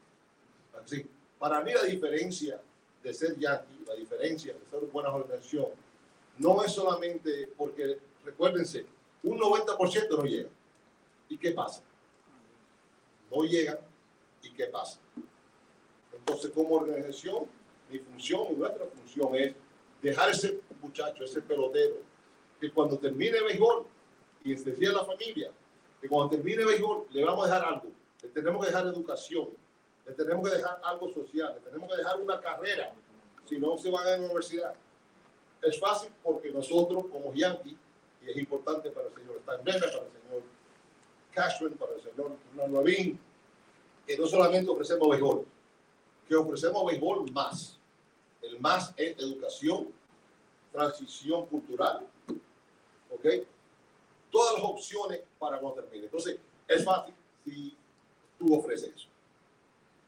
Así, 0.80 1.10
para 1.40 1.60
mí 1.62 1.74
la 1.74 1.86
diferencia 1.86 2.62
de 3.02 3.14
ser 3.16 3.36
yankee, 3.40 3.84
la 3.88 3.96
diferencia 3.96 4.54
de 4.54 4.60
ser 4.70 4.88
buena 4.92 5.10
organización, 5.10 5.70
no 6.44 6.62
es 6.62 6.74
solamente 6.74 7.50
porque, 7.58 8.00
recuérdense, 8.26 8.86
un 9.24 9.40
90% 9.40 10.10
no 10.10 10.24
llega. 10.26 10.50
¿Y 11.30 11.38
qué 11.38 11.52
pasa? 11.52 11.82
No 13.32 13.44
llega. 13.44 13.80
¿Y 14.42 14.52
qué 14.52 14.66
pasa? 14.66 15.00
Entonces, 16.12 16.52
como 16.52 16.76
organización, 16.76 17.46
mi 17.90 18.00
función 18.00 18.60
nuestra 18.60 18.86
función 18.88 19.36
es 19.36 19.56
dejar 20.02 20.32
ese 20.32 20.60
muchacho, 20.82 21.24
ese 21.24 21.42
pelotero, 21.42 21.96
que 22.60 22.70
cuando 22.72 22.98
termine 22.98 23.38
el 23.38 23.46
béisbol, 23.46 23.86
y 24.44 24.56
decía 24.56 24.92
la 24.92 25.06
familia, 25.06 25.50
que 26.02 26.10
cuando 26.10 26.36
termine 26.36 26.64
el 26.64 26.68
béisbol 26.68 27.08
le 27.12 27.24
vamos 27.24 27.46
a 27.46 27.54
dejar 27.54 27.74
algo, 27.74 27.90
le 28.22 28.30
tenemos 28.30 28.62
que 28.62 28.72
dejar 28.72 28.88
educación, 28.88 29.50
le 30.06 30.14
tenemos 30.14 30.50
que 30.50 30.58
dejar 30.58 30.82
algo 30.84 31.14
social, 31.14 31.54
le 31.56 31.62
tenemos 31.62 31.90
que 31.90 31.98
dejar 31.98 32.20
una 32.20 32.42
carrera, 32.42 32.94
si 33.46 33.58
no 33.58 33.78
se 33.78 33.90
van 33.90 34.06
a 34.06 34.12
la 34.12 34.26
universidad. 34.26 34.76
Es 35.64 35.80
fácil 35.80 36.12
porque 36.22 36.52
nosotros 36.52 37.06
como 37.12 37.34
Yankee, 37.34 37.78
y 38.22 38.30
es 38.30 38.38
importante 38.38 38.90
para 38.92 39.08
el 39.08 39.14
señor 39.16 39.40
Steinbrenner, 39.42 39.92
para 39.92 40.06
el 40.06 40.12
señor 40.12 40.44
Cashman, 41.34 41.74
para 41.74 41.96
el 41.96 42.02
señor 42.02 42.32
Nuevín, 42.70 43.20
que 44.06 44.18
no 44.18 44.28
solamente 44.28 44.70
ofrecemos 44.70 45.10
béisbol, 45.10 45.46
que 46.28 46.36
ofrecemos 46.36 46.86
béisbol 46.86 47.32
más. 47.32 47.80
El 48.42 48.60
más 48.60 48.94
es 48.98 49.18
educación, 49.18 49.88
transición 50.72 51.46
cultural, 51.46 52.06
¿ok? 53.10 53.26
Todas 54.30 54.56
las 54.56 54.64
opciones 54.64 55.22
para 55.40 55.60
cuando 55.60 55.82
termine. 55.82 56.06
Entonces, 56.06 56.40
es 56.68 56.84
fácil 56.84 57.14
si 57.46 57.78
tú 58.38 58.54
ofreces 58.54 58.94
eso. 58.96 59.08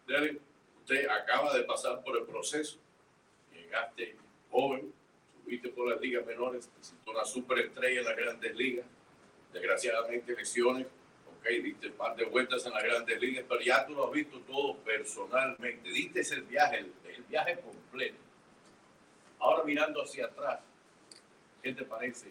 Derek, 0.07 0.41
usted 0.81 1.07
acaba 1.07 1.55
de 1.55 1.63
pasar 1.63 2.03
por 2.03 2.17
el 2.17 2.25
proceso. 2.25 2.77
Llegaste 3.53 4.17
joven, 4.51 4.93
subiste 5.45 5.69
por 5.69 5.89
las 5.89 6.01
ligas 6.01 6.25
menores, 6.25 6.67
una 7.05 7.23
superestrella 7.23 7.99
en 7.99 8.05
las 8.05 8.17
grandes 8.17 8.55
ligas. 8.55 8.85
Desgraciadamente 9.53 10.35
lesiones, 10.35 10.87
ok, 11.27 11.47
diste 11.63 11.87
un 11.87 11.93
par 11.93 12.15
de 12.15 12.25
vueltas 12.25 12.65
en 12.65 12.73
las 12.73 12.83
grandes 12.83 13.21
ligas, 13.21 13.45
pero 13.47 13.61
ya 13.61 13.85
tú 13.85 13.93
lo 13.93 14.07
has 14.07 14.11
visto 14.11 14.39
todo 14.41 14.75
personalmente. 14.77 15.89
Diste 15.89 16.21
el 16.33 16.41
viaje, 16.43 16.79
el, 16.79 17.23
viaje 17.29 17.59
completo. 17.59 18.17
Ahora 19.39 19.63
mirando 19.63 20.01
hacia 20.01 20.25
atrás, 20.25 20.59
¿qué 21.61 21.73
te 21.73 21.83
parece 21.85 22.29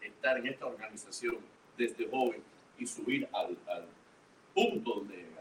estar 0.00 0.38
en 0.38 0.46
esta 0.46 0.66
organización 0.66 1.38
desde 1.76 2.08
joven 2.08 2.42
y 2.78 2.86
subir 2.86 3.28
al, 3.32 3.56
al 3.66 3.86
punto 4.54 4.94
donde 4.94 5.16
llegaste? 5.16 5.40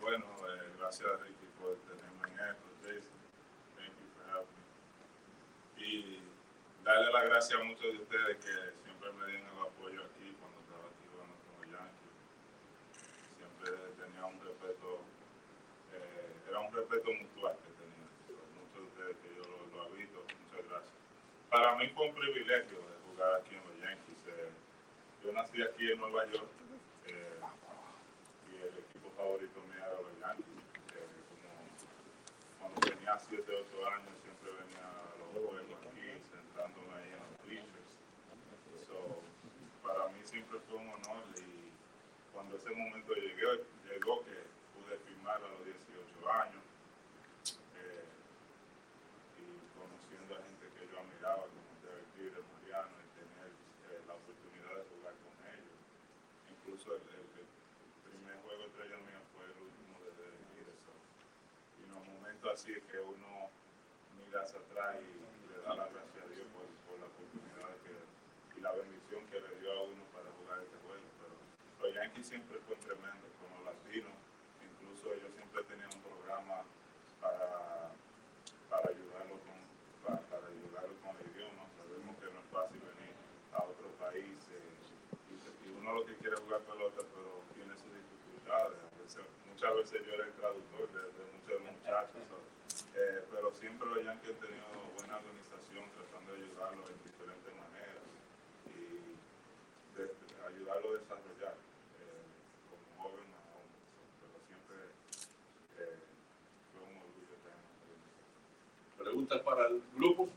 Bueno, 0.00 0.24
eh, 0.24 0.68
gracias 0.78 1.08
Ricky 1.20 1.46
por 1.60 1.76
tenerme 1.76 2.28
en 2.28 2.50
esto, 2.50 2.66
Y 5.92 6.18
darle 6.84 7.12
las 7.12 7.24
gracias 7.24 7.60
a 7.60 7.64
muchos 7.64 7.82
de 7.82 7.98
ustedes 8.00 8.36
que 8.38 8.54
siempre 8.82 9.12
me 9.12 9.26
dieron 9.26 9.44
el 9.44 9.60
apoyo 9.60 10.00
aquí 10.08 10.32
cuando 10.40 10.56
estaba 10.64 10.88
aquí 10.88 11.04
jugando 11.12 11.36
con 11.44 11.52
los 11.60 11.68
Yankees. 11.68 12.16
Siempre 13.36 13.68
tenía 14.00 14.24
un 14.24 14.40
respeto, 14.40 15.04
eh, 15.92 16.48
era 16.48 16.60
un 16.60 16.72
respeto 16.72 17.12
mutual 17.12 17.60
que 17.60 17.70
tenía. 17.76 18.08
Muchos 18.56 18.72
de 18.72 18.88
ustedes 18.88 19.16
que 19.20 19.36
yo 19.36 19.44
lo, 19.44 19.68
lo 19.68 19.84
he 19.84 19.98
visto, 20.00 20.24
muchas 20.24 20.64
gracias. 20.64 20.96
Para 21.52 21.76
mí 21.76 21.84
fue 21.92 22.08
un 22.08 22.14
privilegio 22.14 22.78
jugar 23.12 23.34
aquí 23.36 23.52
en 23.52 23.64
los 23.68 23.76
Yankees. 23.76 24.20
Eh, 24.32 24.48
yo 25.22 25.32
nací 25.36 25.60
aquí 25.60 25.92
en 25.92 25.98
Nueva 26.00 26.24
York 26.32 26.48
eh, 27.04 27.36
y 28.48 28.64
el 28.64 28.74
equipo 28.80 29.12
favorito 29.12 29.60
mío 29.68 29.76
era 29.76 30.00
los 30.00 30.16
Yankees. 30.24 30.56
Como 32.56 32.80
cuando 32.80 32.80
tenía 32.80 33.12
7, 33.12 33.44
8 33.44 33.86
años 33.92 34.16
siempre 34.24 34.48
venía 34.56 34.88
a 34.88 35.20
los 35.20 35.28
juegos 35.36 35.62
aquí, 36.52 36.72
sentándome 36.72 36.92
ahí 36.96 37.12
en 37.12 37.20
los 37.20 37.46
bleachers. 37.46 37.90
So, 38.86 39.22
para 39.82 40.08
mí 40.08 40.20
siempre 40.24 40.58
fue 40.68 40.78
un 40.78 40.88
honor 40.88 41.24
y 41.36 41.72
cuando 42.32 42.56
ese 42.56 42.70
momento 42.70 43.14
llegó, 43.14 43.52
llegó 43.88 44.24
que 44.24 44.36
pude 44.76 44.96
firmar 45.06 45.36
a 45.36 45.48
los 45.48 45.64
18 45.64 46.32
años. 46.32 46.64
Eh, 47.76 48.04
y 49.40 49.44
conociendo 49.78 50.36
a 50.36 50.42
gente 50.44 50.64
que 50.76 50.88
yo 50.88 51.00
admiraba, 51.00 51.44
como 51.48 51.72
Derek 51.84 52.08
Jeter, 52.16 52.44
Mariano, 52.52 52.96
y 53.00 53.08
tener 53.16 53.50
eh, 53.52 54.00
la 54.06 54.14
oportunidad 54.14 54.74
de 54.76 54.84
jugar 54.92 55.14
con 55.24 55.34
ellos. 55.48 55.78
Incluso 56.52 56.96
el, 56.96 57.02
primer 58.02 58.36
juego 58.44 58.62
estrella 58.64 58.96
mío 59.08 59.20
fue 59.32 59.44
el 59.44 59.56
último 59.56 59.94
de 60.04 60.10
Derek 60.20 60.42
Y 61.78 61.84
en 61.84 61.92
un 61.96 62.06
momento 62.16 62.50
así 62.50 62.72
es 62.72 62.82
que 62.84 62.98
uno 63.00 63.50
mira 64.18 64.42
hacia 64.42 64.58
atrás 64.58 64.96
y 65.00 65.12
le 65.52 65.56
da 65.62 65.74
las 65.76 65.92
gracias 65.92 66.24
a 66.24 66.28
Dios 66.28 66.46
por, 66.52 66.64
por 66.88 66.96
la 67.00 67.06
oportunidad 67.06 67.72
que, 67.84 67.94
y 68.51 68.51
la 68.62 68.72
bendición 68.72 69.26
que 69.26 69.40
le 69.40 69.60
dio 69.60 69.72
a 69.72 69.82
uno 69.82 70.02
para 70.14 70.30
jugar 70.38 70.62
este 70.62 70.78
juego. 70.86 71.06
Pero 71.18 71.34
los 71.82 71.90
Yankees 71.94 72.26
siempre 72.26 72.58
fue 72.66 72.76
tremendo 72.76 73.26
con 73.42 73.50
los 73.52 73.62
latinos. 73.74 74.14
Incluso 74.62 75.12
ellos 75.12 75.34
siempre 75.34 75.62
tenían 75.66 75.90
un 75.92 76.02
programa 76.02 76.62
para, 77.20 77.90
para 78.70 78.86
ayudarlo 78.88 79.36
con 79.42 79.58
para, 80.06 80.22
para 80.30 80.46
ayudarlo 80.46 80.94
con 81.02 81.12
el 81.18 81.26
idioma. 81.34 81.66
Sabemos 81.76 82.14
que 82.22 82.26
no 82.30 82.38
es 82.40 82.48
fácil 82.54 82.80
venir 82.80 83.14
a 83.52 83.58
otro 83.66 83.88
país 83.98 84.38
eh, 84.54 84.78
y, 85.30 85.68
uno 85.82 85.92
lo 85.98 86.06
que 86.06 86.14
quiere 86.22 86.36
jugar 86.38 86.62
pelota, 86.62 87.02
pero 87.02 87.42
tiene 87.54 87.74
sus 87.74 87.90
dificultades. 87.90 88.78
Muchas 89.50 89.74
veces 89.74 90.06
yo 90.06 90.14
era 90.14 90.24
el 90.26 90.32
traductor 90.38 90.86
de, 90.90 91.22
muchos 91.34 91.60
muchachos. 91.66 92.22
eh, 92.94 93.22
pero 93.30 93.50
siempre 93.52 93.88
los 93.88 94.04
Yankees 94.04 94.30
han 94.30 94.40
tenido 94.40 94.66
buena 94.96 95.16
organización 95.18 95.84
tratando 95.94 96.32
de 96.34 96.44
ayudarlos 96.44 96.86
en 96.90 96.98
diferentes 97.04 97.52
maneras 97.54 98.02
y 98.66 99.14
de, 99.96 100.04
de 100.06 100.46
ayudarlo 100.46 100.90
a 100.90 100.98
desarrollar 100.98 101.54
eh, 101.54 102.26
como 102.66 102.84
joven 103.02 103.28
aún. 103.52 103.70
Pero 104.18 104.34
siempre 104.46 104.76
eh, 105.78 105.98
fue 106.72 106.82
un 106.82 106.96
orgullo 107.02 107.34
tenerlo. 107.44 109.21
Preguntas 109.32 109.40
para 109.54 109.68
el 109.68 109.82
grupo. 109.96 110.28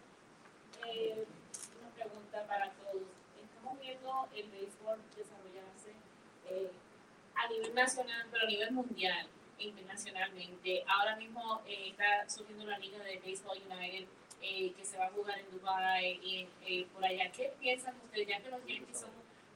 Eh, 0.88 1.26
una 1.82 1.90
pregunta 1.96 2.48
para 2.48 2.72
todos. 2.72 3.04
Estamos 3.44 3.82
viendo 3.82 4.28
el 4.34 4.50
béisbol 4.50 5.00
desarrollarse 5.18 5.92
eh, 6.50 6.72
a 7.36 7.50
nivel 7.50 7.76
nacional, 7.76 8.26
pero 8.32 8.46
a 8.46 8.48
nivel 8.48 8.72
mundial 8.72 9.28
internacionalmente. 9.60 10.86
Ahora 10.88 11.18
mismo 11.18 11.62
eh, 11.68 11.90
está 11.90 12.30
surgiendo 12.30 12.66
la 12.66 12.78
Liga 12.80 13.00
de 13.00 13.18
Baseball 13.20 13.60
United 13.70 14.08
eh, 14.42 14.72
que 14.78 14.86
se 14.86 14.98
va 14.98 15.08
a 15.08 15.12
jugar 15.12 15.40
en 15.40 15.52
Dubai 15.52 16.20
y 16.24 16.48
eh, 16.66 16.88
por 16.94 17.04
allá. 17.04 17.30
¿Qué 17.32 17.52
piensan 17.60 17.96
ustedes? 18.06 18.30
Ya 18.30 18.40
que 18.40 18.50
los 18.50 18.66
Yankees 18.66 19.00
son, 19.02 19.10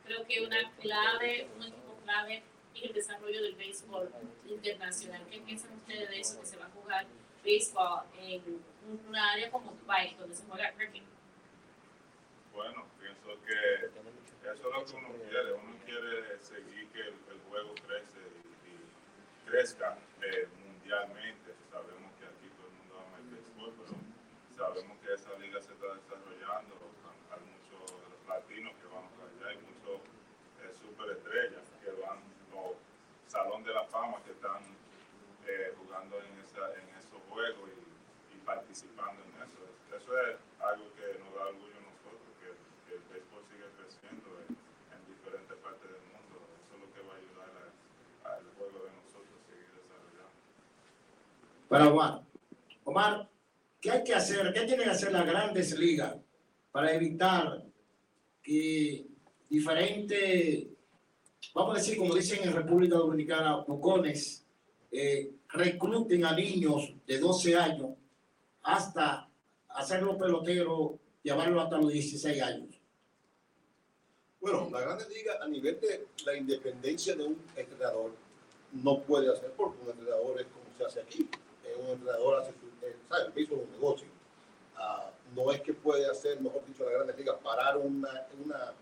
creo 0.03 0.25
que 0.25 0.41
una 0.41 0.69
clave, 0.81 1.48
un 1.55 1.63
equipo 1.63 1.96
clave 2.03 2.43
en 2.75 2.88
el 2.88 2.93
desarrollo 2.93 3.41
del 3.41 3.55
béisbol 3.55 4.12
internacional. 4.50 5.22
¿Qué 5.31 5.39
piensan 5.39 5.72
ustedes 5.77 6.10
de 6.10 6.19
eso 6.19 6.41
que 6.41 6.46
se 6.46 6.58
va 6.58 6.65
a 6.65 6.69
jugar 6.72 7.05
béisbol 7.43 8.01
en 8.17 8.62
una 9.08 9.31
área 9.31 9.51
como 9.51 9.72
Dubai, 9.74 10.15
donde 10.15 10.36
se 10.36 10.46
juega 10.46 10.72
cricket? 10.74 11.03
Bueno, 12.53 12.86
pienso 13.00 13.29
que 13.46 13.86
eso 13.86 13.93
es 14.53 14.63
lo 14.63 14.86
que 14.86 14.96
uno 14.96 15.10
quiere. 15.29 15.53
Uno 15.53 15.75
quiere 15.86 16.39
seguir 16.41 16.88
que 16.89 17.00
el, 17.01 17.39
juego 17.50 17.74
crece 17.86 18.19
y, 18.19 18.69
y 18.69 19.50
crezca 19.50 19.98
eh, 20.22 20.48
mundialmente. 20.63 21.53
Sabemos 21.72 22.12
que 22.19 22.25
aquí 22.25 22.48
todo 22.58 22.67
el 22.67 22.74
mundo 22.74 23.00
ama 23.08 23.17
el 23.17 23.27
béisbol, 23.36 23.74
pero 23.77 23.96
sabemos 24.58 24.98
que 25.00 25.13
esa 25.13 25.34
liga 25.39 25.62
se 25.62 25.74
está 25.74 25.93
desarrollando. 25.96 26.75
Hay 27.31 27.41
muchos 27.46 27.91
latinos 28.27 28.74
que 28.81 28.88
van 28.88 29.08
para 29.17 29.29
allá, 29.29 29.48
hay 29.50 29.58
muchos 29.65 30.01
eh, 30.62 30.74
superestrellas 30.81 31.65
que 31.84 31.91
van, 32.01 32.19
o 32.53 32.75
Salón 33.27 33.63
de 33.63 33.74
la 33.74 33.86
Fama 33.86 34.22
que 34.24 34.31
están 34.31 34.62
eh, 35.48 35.74
jugando 35.77 36.19
en, 36.22 36.39
esa, 36.46 36.74
en 36.75 36.89
esos 36.98 37.22
juegos 37.29 37.69
y, 37.69 38.36
y 38.36 38.38
participando 38.41 39.22
en 39.24 39.41
eso. 39.41 39.62
Eso 39.96 40.12
es 40.27 40.38
algo 40.62 40.86
que 40.96 41.17
nos 41.20 41.34
da 41.34 41.48
orgullo 41.50 41.77
a 41.77 41.86
nosotros, 41.89 42.29
que, 42.41 42.50
que 42.86 42.93
el 42.98 43.03
béisbol 43.10 43.41
sigue 43.50 43.65
creciendo 43.77 44.29
en, 44.46 44.57
en 44.93 45.00
diferentes 45.10 45.57
partes 45.57 45.89
del 45.89 46.01
mundo. 46.13 46.38
Eso 46.62 46.74
es 46.75 46.79
lo 46.81 46.89
que 46.93 47.01
va 47.05 47.13
a 47.13 47.17
ayudar 47.17 47.50
a- 47.57 48.34
al 48.38 48.43
juego 48.57 48.86
de 48.86 48.91
nosotros 48.98 49.29
a 49.29 49.46
seguir 49.50 49.70
desarrollando. 49.77 50.38
Para 51.69 51.88
Omar. 51.88 52.23
Omar, 52.83 53.29
¿qué 53.79 53.91
hay 53.91 54.03
que 54.03 54.15
hacer? 54.15 54.51
¿Qué 54.51 54.61
tienen 54.61 54.85
que 54.85 54.91
hacer 54.91 55.11
las 55.11 55.25
grandes 55.25 55.77
ligas 55.77 56.15
para 56.71 56.91
evitar 56.91 57.63
que 58.41 59.05
diferentes, 59.47 60.65
vamos 61.53 61.75
a 61.75 61.77
decir, 61.77 61.95
como 61.95 62.15
dicen 62.15 62.39
en 62.41 62.53
República 62.53 62.95
Dominicana, 62.95 63.57
bocones, 63.57 64.43
eh, 64.91 65.31
recluten 65.49 66.25
a 66.25 66.35
niños 66.35 66.91
de 67.05 67.19
12 67.19 67.55
años 67.55 67.91
hasta 68.63 69.29
hacerlos 69.69 70.17
peloteros, 70.17 70.93
llevarlos 71.21 71.63
hasta 71.63 71.77
los 71.77 71.91
16 71.91 72.41
años? 72.41 72.81
Bueno, 74.41 74.69
la 74.71 74.81
Grande 74.81 75.07
Liga 75.09 75.33
a 75.39 75.47
nivel 75.47 75.79
de 75.79 76.07
la 76.25 76.35
independencia 76.35 77.15
de 77.15 77.25
un 77.25 77.38
entrenador 77.55 78.11
no 78.71 79.01
puede 79.01 79.31
hacer 79.31 79.51
porque 79.55 79.83
un 79.83 79.91
entrenador 79.91 80.41
es 80.41 80.47
como 80.47 80.65
se 80.75 80.85
hace 80.85 81.01
aquí. 81.01 81.29
Un 81.79 81.88
entrenador 81.88 82.41
hace 82.41 82.51
su, 82.53 82.86
eh, 82.86 82.95
¿sabe? 83.07 83.25
El 83.27 83.31
béisbol 83.31 83.59
es 83.59 83.65
un 83.65 83.71
negocio. 83.71 84.07
Ah, 84.75 85.12
no 85.36 85.51
es 85.51 85.62
que 85.62 85.74
puede 85.74 86.09
hacer, 86.09 86.39
mejor 86.41 86.65
dicho, 86.65 86.83
la 86.86 86.91
Grande 86.91 87.13
Liga, 87.17 87.38
parar 87.39 87.77
una, 87.77 88.27
una, 88.43 88.74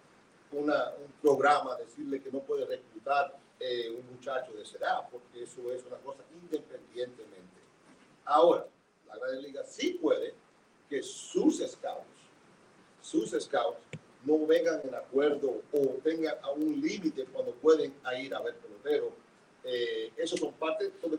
una- 0.51 0.92
un 0.96 1.12
programa, 1.22 1.75
decirle 1.77 2.22
que 2.22 2.32
no 2.32 2.39
puede 2.39 2.66
reclutar 2.66 3.38
eh, 3.60 3.89
un 3.89 4.06
muchacho 4.13 4.54
de 4.54 4.62
edad, 4.63 5.08
porque 5.12 5.44
eso 5.44 5.72
es 5.72 5.84
una 5.86 5.98
cosa 5.98 6.24
independientemente. 6.42 7.60
Ahora, 8.25 8.68
la 9.08 9.18
Grande 9.18 9.42
Liga 9.42 9.63
sí 9.63 9.98
puede 10.01 10.34
que 10.89 11.01
sus 11.04 11.58
scouts, 11.68 12.06
sus 13.01 13.32
scouts, 13.32 13.77
no 14.25 14.46
vengan 14.46 14.82
en 14.84 14.94
acuerdo 14.96 15.62
o 15.72 15.80
tengan 16.04 16.36
a 16.42 16.51
un 16.51 16.80
límite 16.82 17.25
cuando 17.25 17.54
pueden 17.54 17.94
ir 18.20 18.34
a 18.36 18.42
ver 18.42 18.56
pelotero. 18.56 19.12
Eh, 19.63 20.12
eso 20.18 20.38
son 20.38 20.54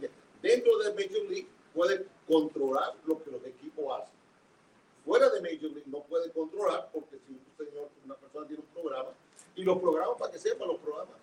de- 0.00 0.11
dentro 0.40 0.78
de 0.78 0.90
Major 0.94 1.25
League 1.28 1.49
pueden 1.78 2.04
controlar 2.26 2.92
lo 3.04 3.23
que 3.23 3.30
los 3.30 3.44
equipos 3.44 4.00
hacen. 4.00 4.18
Fuera 5.04 5.30
de 5.30 5.40
Major 5.40 5.70
League 5.70 5.85
no 5.87 6.00
pueden 6.00 6.32
controlar 6.32 6.90
porque 6.92 7.20
si 7.25 7.35
un 7.35 7.40
señor, 7.56 7.88
una 8.04 8.16
persona 8.16 8.49
tiene 8.49 8.64
un 8.64 8.82
programa 8.82 9.11
y 9.54 9.62
los 9.62 9.78
programas, 9.78 10.18
para 10.18 10.32
que 10.32 10.40
sepan 10.40 10.66
los 10.66 10.78
programas, 10.78 11.14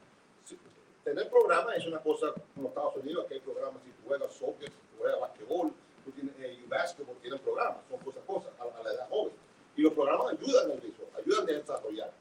tener 1.03 1.29
programas 1.29 1.75
es 1.75 1.85
una 1.87 1.99
cosa 1.99 2.33
como 2.55 2.69
Estados 2.69 2.95
Unidos, 2.95 3.25
que 3.27 3.33
hay 3.33 3.39
programas 3.41 3.83
si 3.83 3.91
tú 3.91 4.07
juegas 4.07 4.31
soccer, 4.31 4.69
si 4.69 4.97
juegas 4.97 5.19
basquetbol, 5.19 5.73
tú 6.05 6.11
tienes 6.11 6.33
eh, 6.39 6.57
y 6.63 6.67
básquetbol, 6.67 7.17
tienen 7.21 7.39
programas, 7.39 7.79
son 7.89 7.99
cosas, 7.99 8.23
cosas 8.25 8.53
a, 8.57 8.81
la 8.81 8.93
edad 8.93 9.09
joven. 9.09 9.33
Y 9.75 9.81
los 9.81 9.93
programas 9.93 10.31
ayudan 10.39 10.71
al 10.71 10.79
béisbol, 10.79 11.07
ayudan 11.17 11.43
a 11.43 11.51
desarrollar. 11.51 12.13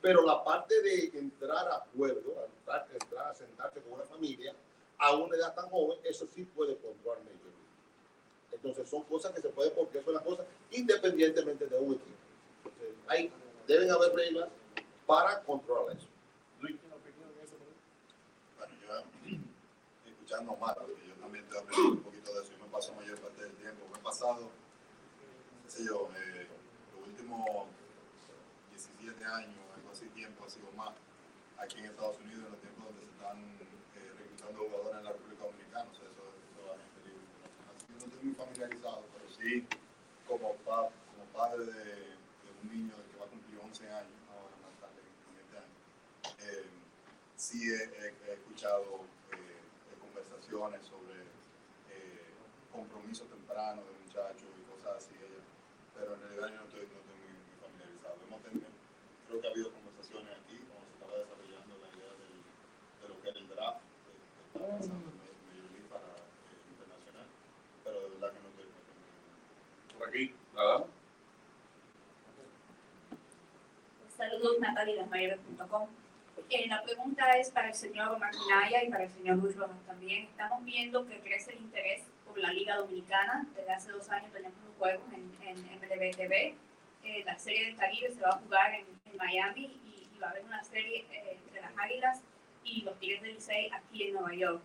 Pero 0.00 0.24
la 0.24 0.42
parte 0.42 0.80
de 0.80 1.18
entrar 1.18 1.68
a 1.68 1.76
acuerdo, 1.76 2.32
entrar, 2.92 3.28
a 3.28 3.34
sentarse 3.34 3.82
con 3.82 3.92
una 3.92 4.04
familia 4.04 4.54
a 4.96 5.14
una 5.16 5.36
edad 5.36 5.54
tan 5.54 5.68
joven, 5.68 5.98
eso 6.02 6.26
sí 6.34 6.44
puede 6.44 6.76
controlar 6.78 7.22
League. 7.24 7.43
Entonces 8.64 8.88
son 8.88 9.02
cosas 9.02 9.32
que 9.32 9.42
se 9.42 9.50
pueden, 9.50 9.74
porque 9.74 10.02
son 10.02 10.14
las 10.14 10.22
cosas 10.22 10.46
independientemente 10.70 11.66
de 11.66 11.78
un 11.78 11.94
equipo. 11.94 12.16
Entonces, 12.64 12.94
hay, 13.08 13.30
deben 13.66 13.90
haber 13.90 14.14
reglas 14.14 14.48
para 15.06 15.42
controlar 15.42 15.94
eso. 15.94 16.08
Bueno, 16.62 16.78
yo 18.80 20.10
escuchando 20.10 20.56
más, 20.56 20.74
porque 20.76 21.06
yo 21.06 21.14
también 21.16 21.46
te 21.46 21.58
aprendí 21.58 21.88
un 21.88 22.02
poquito 22.02 22.32
de 22.32 22.42
eso. 22.42 22.52
Yo 22.52 22.64
me 22.64 22.70
paso 22.70 22.94
mayor 22.94 23.20
parte 23.20 23.42
del 23.42 23.52
tiempo. 23.52 23.84
Me 23.92 23.98
he 23.98 24.02
pasado, 24.02 24.48
qué 25.64 25.70
sé 25.70 25.84
yo, 25.84 26.08
eh, 26.16 26.48
los 26.96 27.06
últimos 27.06 27.66
17 28.70 29.24
años, 29.26 29.60
algo 29.76 29.90
así, 29.92 30.06
tiempo 30.08 30.42
ha 30.42 30.48
sido 30.48 30.72
más 30.72 30.94
aquí 31.58 31.80
en 31.80 31.86
Estados 31.86 32.16
Unidos, 32.20 32.44
en 32.46 32.52
los 32.52 32.60
tiempos 32.62 32.84
donde 32.86 33.02
se 33.04 33.12
están 33.12 33.38
eh, 33.38 34.12
reclutando 34.16 34.58
jugadores 34.64 34.98
en 35.00 35.04
la 35.04 35.12
República 35.12 35.44
Dominicana. 35.44 35.90
O 35.90 35.94
sea, 35.94 36.08
eso, 36.08 36.24
eso 36.32 36.72
a 36.72 36.76
gente 36.80 37.00
libre. 37.04 37.28
Así 37.68 37.84
que 37.84 37.92
no 37.92 37.98
estoy 37.98 38.13
muy 38.24 38.34
familiarizado, 38.34 39.04
pero 39.12 39.26
sí, 39.36 39.66
como, 40.26 40.54
pa- 40.64 40.90
como 41.12 41.24
padre 41.32 41.64
de, 41.66 42.14
un 42.62 42.70
niño 42.72 42.94
que 43.12 43.18
va 43.18 43.26
a 43.26 43.28
cumplir 43.28 43.60
11 43.60 43.84
años, 43.90 44.16
ahora 44.32 44.56
más 44.64 44.72
tarde, 44.80 45.00
en 45.04 45.36
este. 45.44 45.60
Eh, 46.48 46.64
sí 47.36 47.68
he, 47.70 48.32
escuchado 48.32 49.04
eh, 49.32 49.60
conversaciones 50.00 50.80
sobre 50.86 51.20
eh, 51.92 52.32
compromiso 52.72 53.24
temprano 53.24 53.82
de 53.84 53.92
muchachos 54.06 54.48
y 54.56 54.62
cosas 54.70 54.96
así, 55.04 55.12
pero 55.94 56.14
en 56.14 56.20
realidad 56.22 56.48
yo 56.48 56.56
no 56.56 56.64
estoy, 56.64 56.88
no 56.88 56.98
estoy 57.04 57.18
muy, 57.20 57.36
muy 57.36 57.56
familiarizado. 57.60 58.16
Hemos 58.26 58.40
tenido, 58.42 58.68
creo 59.28 59.40
que 59.40 59.46
ha 59.46 59.50
habido 59.50 59.68
conversaciones 59.72 60.32
aquí 60.40 60.56
cuando 60.64 60.88
se 60.88 60.94
estaba 60.96 61.14
desarrollando 61.20 61.72
la 61.84 61.88
idea 61.92 62.12
del, 62.16 62.34
de 62.40 63.04
lo 63.12 63.16
que 63.20 63.28
era 63.28 63.38
el 63.44 63.48
draft, 63.52 63.82
que 63.84 64.10
que 64.16 64.24
estaba 64.48 64.72
pasando 64.80 65.04
en 65.12 65.16
Major 65.20 65.68
League 65.74 65.90
para 65.92 66.10
eh, 66.16 66.64
internacional, 66.72 67.28
pero 67.84 67.96
de 68.00 68.08
verdad 68.16 68.30
que 68.32 68.40
no 68.42 68.48
estoy, 68.54 68.66
no 68.72 68.78
estoy 68.80 68.96
muy 68.98 69.98
Por 69.98 70.03
aquí, 70.14 70.34
nada. 70.54 70.84
Saludos, 74.16 74.60
Natalia, 74.60 75.02
desmayer.com. 75.02 75.88
Eh, 76.50 76.68
la 76.68 76.82
pregunta 76.82 77.36
es 77.38 77.50
para 77.50 77.68
el 77.68 77.74
señor 77.74 78.18
Maquinaya 78.18 78.84
y 78.84 78.90
para 78.90 79.04
el 79.04 79.10
señor 79.10 79.38
Luis 79.38 79.56
Rojas 79.56 79.82
también. 79.86 80.26
Estamos 80.26 80.64
viendo 80.64 81.06
que 81.06 81.18
crece 81.20 81.52
el 81.52 81.62
interés 81.62 82.04
por 82.24 82.38
la 82.38 82.52
Liga 82.52 82.76
Dominicana. 82.76 83.46
Desde 83.56 83.72
hace 83.72 83.92
dos 83.92 84.08
años 84.10 84.32
tenemos 84.32 84.56
un 84.68 84.74
juego 84.78 85.02
en, 85.12 85.48
en 85.48 85.56
MLB 85.80 86.16
TV. 86.16 86.54
Eh, 87.02 87.22
la 87.24 87.38
Serie 87.38 87.66
del 87.66 87.76
Caribe 87.76 88.12
se 88.12 88.20
va 88.20 88.30
a 88.30 88.38
jugar 88.38 88.74
en, 88.74 88.86
en 89.10 89.16
Miami 89.16 89.80
y, 89.84 90.08
y 90.14 90.18
va 90.18 90.28
a 90.28 90.30
haber 90.30 90.44
una 90.44 90.62
serie 90.62 91.06
eh, 91.10 91.38
entre 91.44 91.60
las 91.60 91.72
Águilas 91.76 92.22
y 92.62 92.82
los 92.82 92.98
Tigres 92.98 93.22
del 93.22 93.34
Licey 93.34 93.70
aquí 93.72 94.04
en 94.04 94.14
Nueva 94.14 94.34
York. 94.34 94.62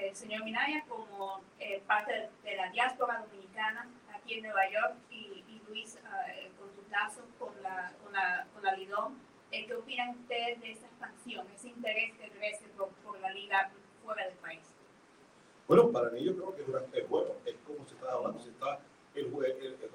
Eh, 0.00 0.14
señor 0.14 0.44
Minaya, 0.44 0.84
como 0.88 1.40
eh, 1.58 1.82
parte 1.86 2.30
de, 2.44 2.56
la 2.56 2.70
diáspora 2.70 3.18
dominicana 3.28 3.90
aquí 4.14 4.34
en 4.34 4.44
Nueva 4.44 4.70
York 4.70 4.94
y, 5.10 5.44
y 5.46 5.62
Luis, 5.68 5.96
eh, 5.96 6.50
con 6.58 6.70
tus 6.70 6.88
lazos 6.90 7.24
con 7.38 7.50
la, 7.62 7.92
con 8.02 8.12
la, 8.12 8.46
con 8.54 8.62
la 8.62 8.74
Lidón, 8.76 9.18
eh, 9.50 9.66
¿qué 9.66 9.74
opinan 9.74 10.10
ustedes 10.10 10.60
de 10.60 10.72
esa 10.72 10.86
expansión, 10.86 11.46
ese 11.54 11.68
interés 11.68 12.12
que 12.16 12.30
crece 12.30 12.66
por, 12.76 12.88
por 13.04 13.18
la 13.20 13.30
liga 13.32 13.70
fuera 14.04 14.24
del 14.26 14.36
país? 14.36 14.62
Bueno, 15.66 15.90
para 15.90 16.10
mí 16.10 16.24
yo 16.24 16.34
creo 16.34 16.56
que 16.56 16.62
una- 16.70 16.82
es 16.92 17.08
bueno, 17.08 17.32
es 17.44 17.56
como 17.66 17.86
se 17.86 17.94
está 17.94 18.12
hablando, 18.12 18.40
se 18.40 18.50
está 18.50 18.80
el 19.14 19.30
jue- 19.32 19.54
el- 19.56 19.66
el- 19.82 19.90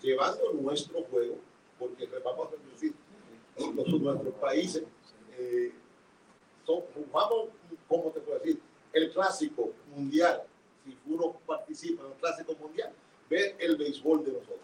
llevando 0.00 0.52
nuestro 0.52 1.02
juego, 1.04 1.38
porque 1.78 2.06
vamos 2.24 2.48
a 2.48 2.50
los, 2.52 4.00
nuestros 4.00 4.34
países 4.34 4.84
eh, 5.38 5.72
son, 6.64 6.82
¿cómo 7.88 8.10
te 8.10 8.20
puedo? 8.20 8.35
El 8.35 8.35
clásico 9.16 9.72
mundial, 9.94 10.42
si 10.84 10.96
uno 11.06 11.32
participa 11.46 12.04
en 12.04 12.12
el 12.12 12.18
clásico 12.18 12.54
mundial, 12.54 12.92
ve 13.30 13.56
el 13.58 13.76
béisbol 13.76 14.24
de 14.24 14.32
nosotros. 14.32 14.60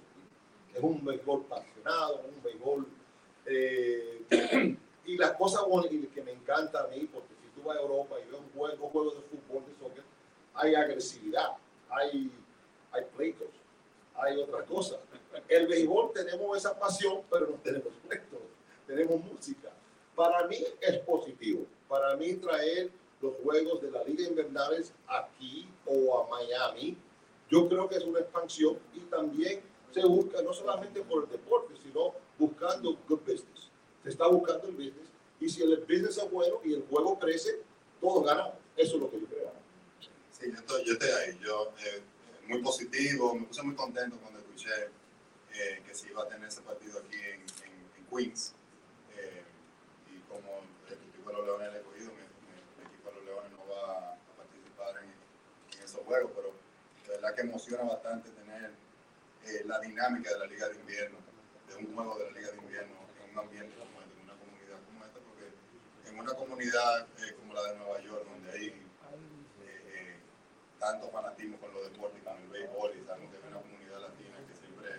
Es 0.75 0.83
un 0.83 1.05
béisbol 1.05 1.45
apasionado, 1.47 2.23
un 2.29 2.43
béisbol... 2.43 2.87
eh, 3.47 4.77
y 5.05 5.17
la 5.17 5.37
cosa 5.37 5.63
buena 5.65 5.89
y 5.91 6.07
que 6.07 6.23
me 6.23 6.33
encanta 6.33 6.85
a 6.85 6.87
mí, 6.89 7.09
porque 7.13 7.35
si 7.43 7.49
tú 7.55 7.67
vas 7.67 7.77
a 7.77 7.81
Europa 7.81 8.15
y 8.21 8.31
ves 8.31 8.39
un 8.39 8.51
juego, 8.59 8.89
juegos 8.89 9.15
de 9.15 9.23
fútbol, 9.23 9.65
de 9.67 9.75
soccer, 9.75 10.05
hay 10.55 10.75
agresividad, 10.75 11.57
hay, 11.89 12.31
hay 12.93 13.05
pleitos, 13.17 13.49
hay 14.15 14.39
otras 14.39 14.65
cosas. 14.69 15.01
El 15.49 15.67
béisbol 15.67 16.13
tenemos 16.13 16.57
esa 16.57 16.79
pasión, 16.79 17.23
pero 17.31 17.49
no 17.49 17.57
tenemos 17.57 17.93
pleitos, 18.09 18.41
tenemos 18.87 19.25
música. 19.25 19.71
Para 20.15 20.47
mí 20.47 20.59
es 20.81 20.99
positivo. 20.99 21.67
Para 21.89 22.17
mí 22.17 22.35
traer 22.35 22.91
los 23.23 23.35
juegos 23.43 23.81
de 23.81 23.91
la 23.91 24.03
Liga 24.05 24.27
Invernales 24.27 24.93
aquí 25.07 25.69
o 25.87 26.21
a 26.21 26.29
Miami, 26.29 26.97
yo 27.51 27.69
creo 27.69 27.89
que 27.89 27.97
es 27.97 28.05
una 28.05 28.21
expansión 28.21 28.79
y 28.95 29.01
también 29.01 29.61
se 29.93 30.05
busca 30.05 30.43
no 30.43 30.53
solamente 30.53 31.03
por 31.03 31.25
el 31.25 31.31
deporte, 31.31 31.75
sino 31.83 32.15
buscando 32.39 32.97
good 33.09 33.21
business. 33.21 33.69
Se 34.03 34.09
está 34.09 34.27
buscando 34.27 34.67
el 34.69 34.75
business 34.75 35.09
y 35.41 35.49
si 35.49 35.63
el 35.63 35.77
business 35.81 36.19
es 36.19 36.31
bueno 36.31 36.61
y 36.65 36.75
el 36.75 36.83
juego 36.89 37.19
crece, 37.19 37.61
todos 38.01 38.25
ganamos. 38.25 38.55
Eso 38.77 38.97
es 38.97 39.03
lo 39.03 39.11
que 39.11 39.21
yo 39.21 39.27
creo. 39.27 39.53
Sí, 40.33 40.47
estoy, 40.53 40.85
yo 40.85 40.95
estoy 40.95 41.09
ahí. 41.11 41.39
Yo, 41.45 41.73
eh, 41.85 42.03
muy 42.49 42.61
positivo, 42.63 43.35
me 43.35 43.45
puse 43.47 43.63
muy 43.63 43.75
contento 43.77 44.17
cuando 44.21 44.41
escuché 44.41 44.71
eh, 45.55 45.83
que 45.87 45.95
se 45.95 46.09
iba 46.09 46.23
a 46.23 46.29
tener 46.29 46.49
ese 46.49 46.63
partido 46.63 46.99
aquí 46.99 47.17
en, 47.17 47.41
en- 47.41 47.87
en 47.99 48.07
Queens. 48.11 48.55
Eh, 49.17 49.43
y 50.11 50.19
como 50.31 50.63
el 50.89 50.95
equipo 50.95 51.29
de 51.31 51.37
los 51.37 51.45
Leones 51.47 51.69
el 51.69 51.77
escogido, 51.77 52.11
mi, 52.13 52.23
mi- 52.23 52.81
el 52.81 52.87
equipo 52.89 53.11
de 53.11 53.17
los 53.17 53.25
Leones 53.27 53.53
no 53.53 53.75
va 53.75 53.99
a 53.99 54.17
participar 54.39 55.03
en, 55.05 55.79
en 55.79 55.85
esos 55.85 56.01
juegos, 56.01 56.33
pero 56.35 56.53
de 57.15 57.21
que 57.35 57.41
emociona 57.43 57.85
bastante 57.85 58.31
tener 58.31 58.71
eh, 59.45 59.63
la 59.67 59.79
dinámica 59.81 60.31
de 60.33 60.39
la 60.39 60.47
Liga 60.47 60.69
de 60.69 60.77
Invierno, 60.77 61.19
de 61.69 61.77
un 61.77 61.95
juego 61.95 62.19
de 62.19 62.25
la 62.25 62.39
Liga 62.39 62.51
de 62.51 62.59
Invierno 62.59 62.95
en 63.25 63.33
un 63.33 63.39
ambiente 63.39 63.77
como 63.79 64.01
este, 64.03 64.19
en 64.19 64.25
una 64.25 64.35
comunidad 64.37 64.79
como 64.87 65.05
esta, 65.05 65.19
porque 65.21 65.47
en 66.09 66.19
una 66.19 66.35
comunidad 66.35 67.07
eh, 67.19 67.35
como 67.39 67.55
la 67.55 67.63
de 67.63 67.77
Nueva 67.77 68.01
York, 68.01 68.25
donde 68.29 68.53
hay 68.53 68.67
eh, 68.69 68.77
eh, 69.65 70.17
tanto 70.79 71.11
fanatismo 71.11 71.59
con 71.59 71.73
los 71.73 71.91
deportes 71.91 72.23
con 72.23 72.37
el 72.37 72.49
béisbol, 72.49 72.93
y 72.97 73.07
sabemos 73.07 73.31
que 73.31 73.37
hay 73.39 73.49
una 73.49 73.61
comunidad 73.63 74.01
latina 74.01 74.37
que 74.47 74.55
siempre 74.57 74.91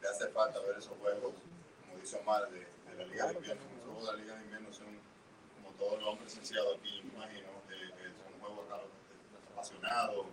le 0.00 0.08
hace 0.08 0.28
falta 0.28 0.58
ver 0.60 0.78
esos 0.78 0.96
juegos, 0.98 1.34
como 1.80 1.98
dice 2.00 2.18
Omar, 2.18 2.50
de, 2.50 2.66
la 2.96 3.04
Liga 3.04 3.26
de 3.28 3.34
Invierno. 3.34 3.62
Esos 3.62 3.84
juegos 3.86 4.06
de 4.06 4.12
la 4.12 4.18
Liga 4.18 4.34
de 4.34 4.42
Invierno 4.44 4.72
son, 4.72 4.98
como 5.56 5.76
todos 5.78 6.02
lo 6.02 6.12
han 6.12 6.18
presenciado 6.18 6.74
aquí, 6.74 7.02
me 7.04 7.14
imagino, 7.14 7.48
son 8.24 8.40
juegos 8.40 8.66
apasionados, 9.52 10.26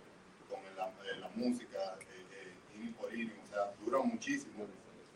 con 0.48 0.60
la 0.76 0.90
música, 1.38 1.96
eh, 2.00 2.26
eh, 2.32 2.76
inning 2.76 2.94
por 2.94 3.14
inning, 3.14 3.40
o 3.44 3.46
sea, 3.46 3.72
duran 3.84 4.08
muchísimo. 4.08 4.64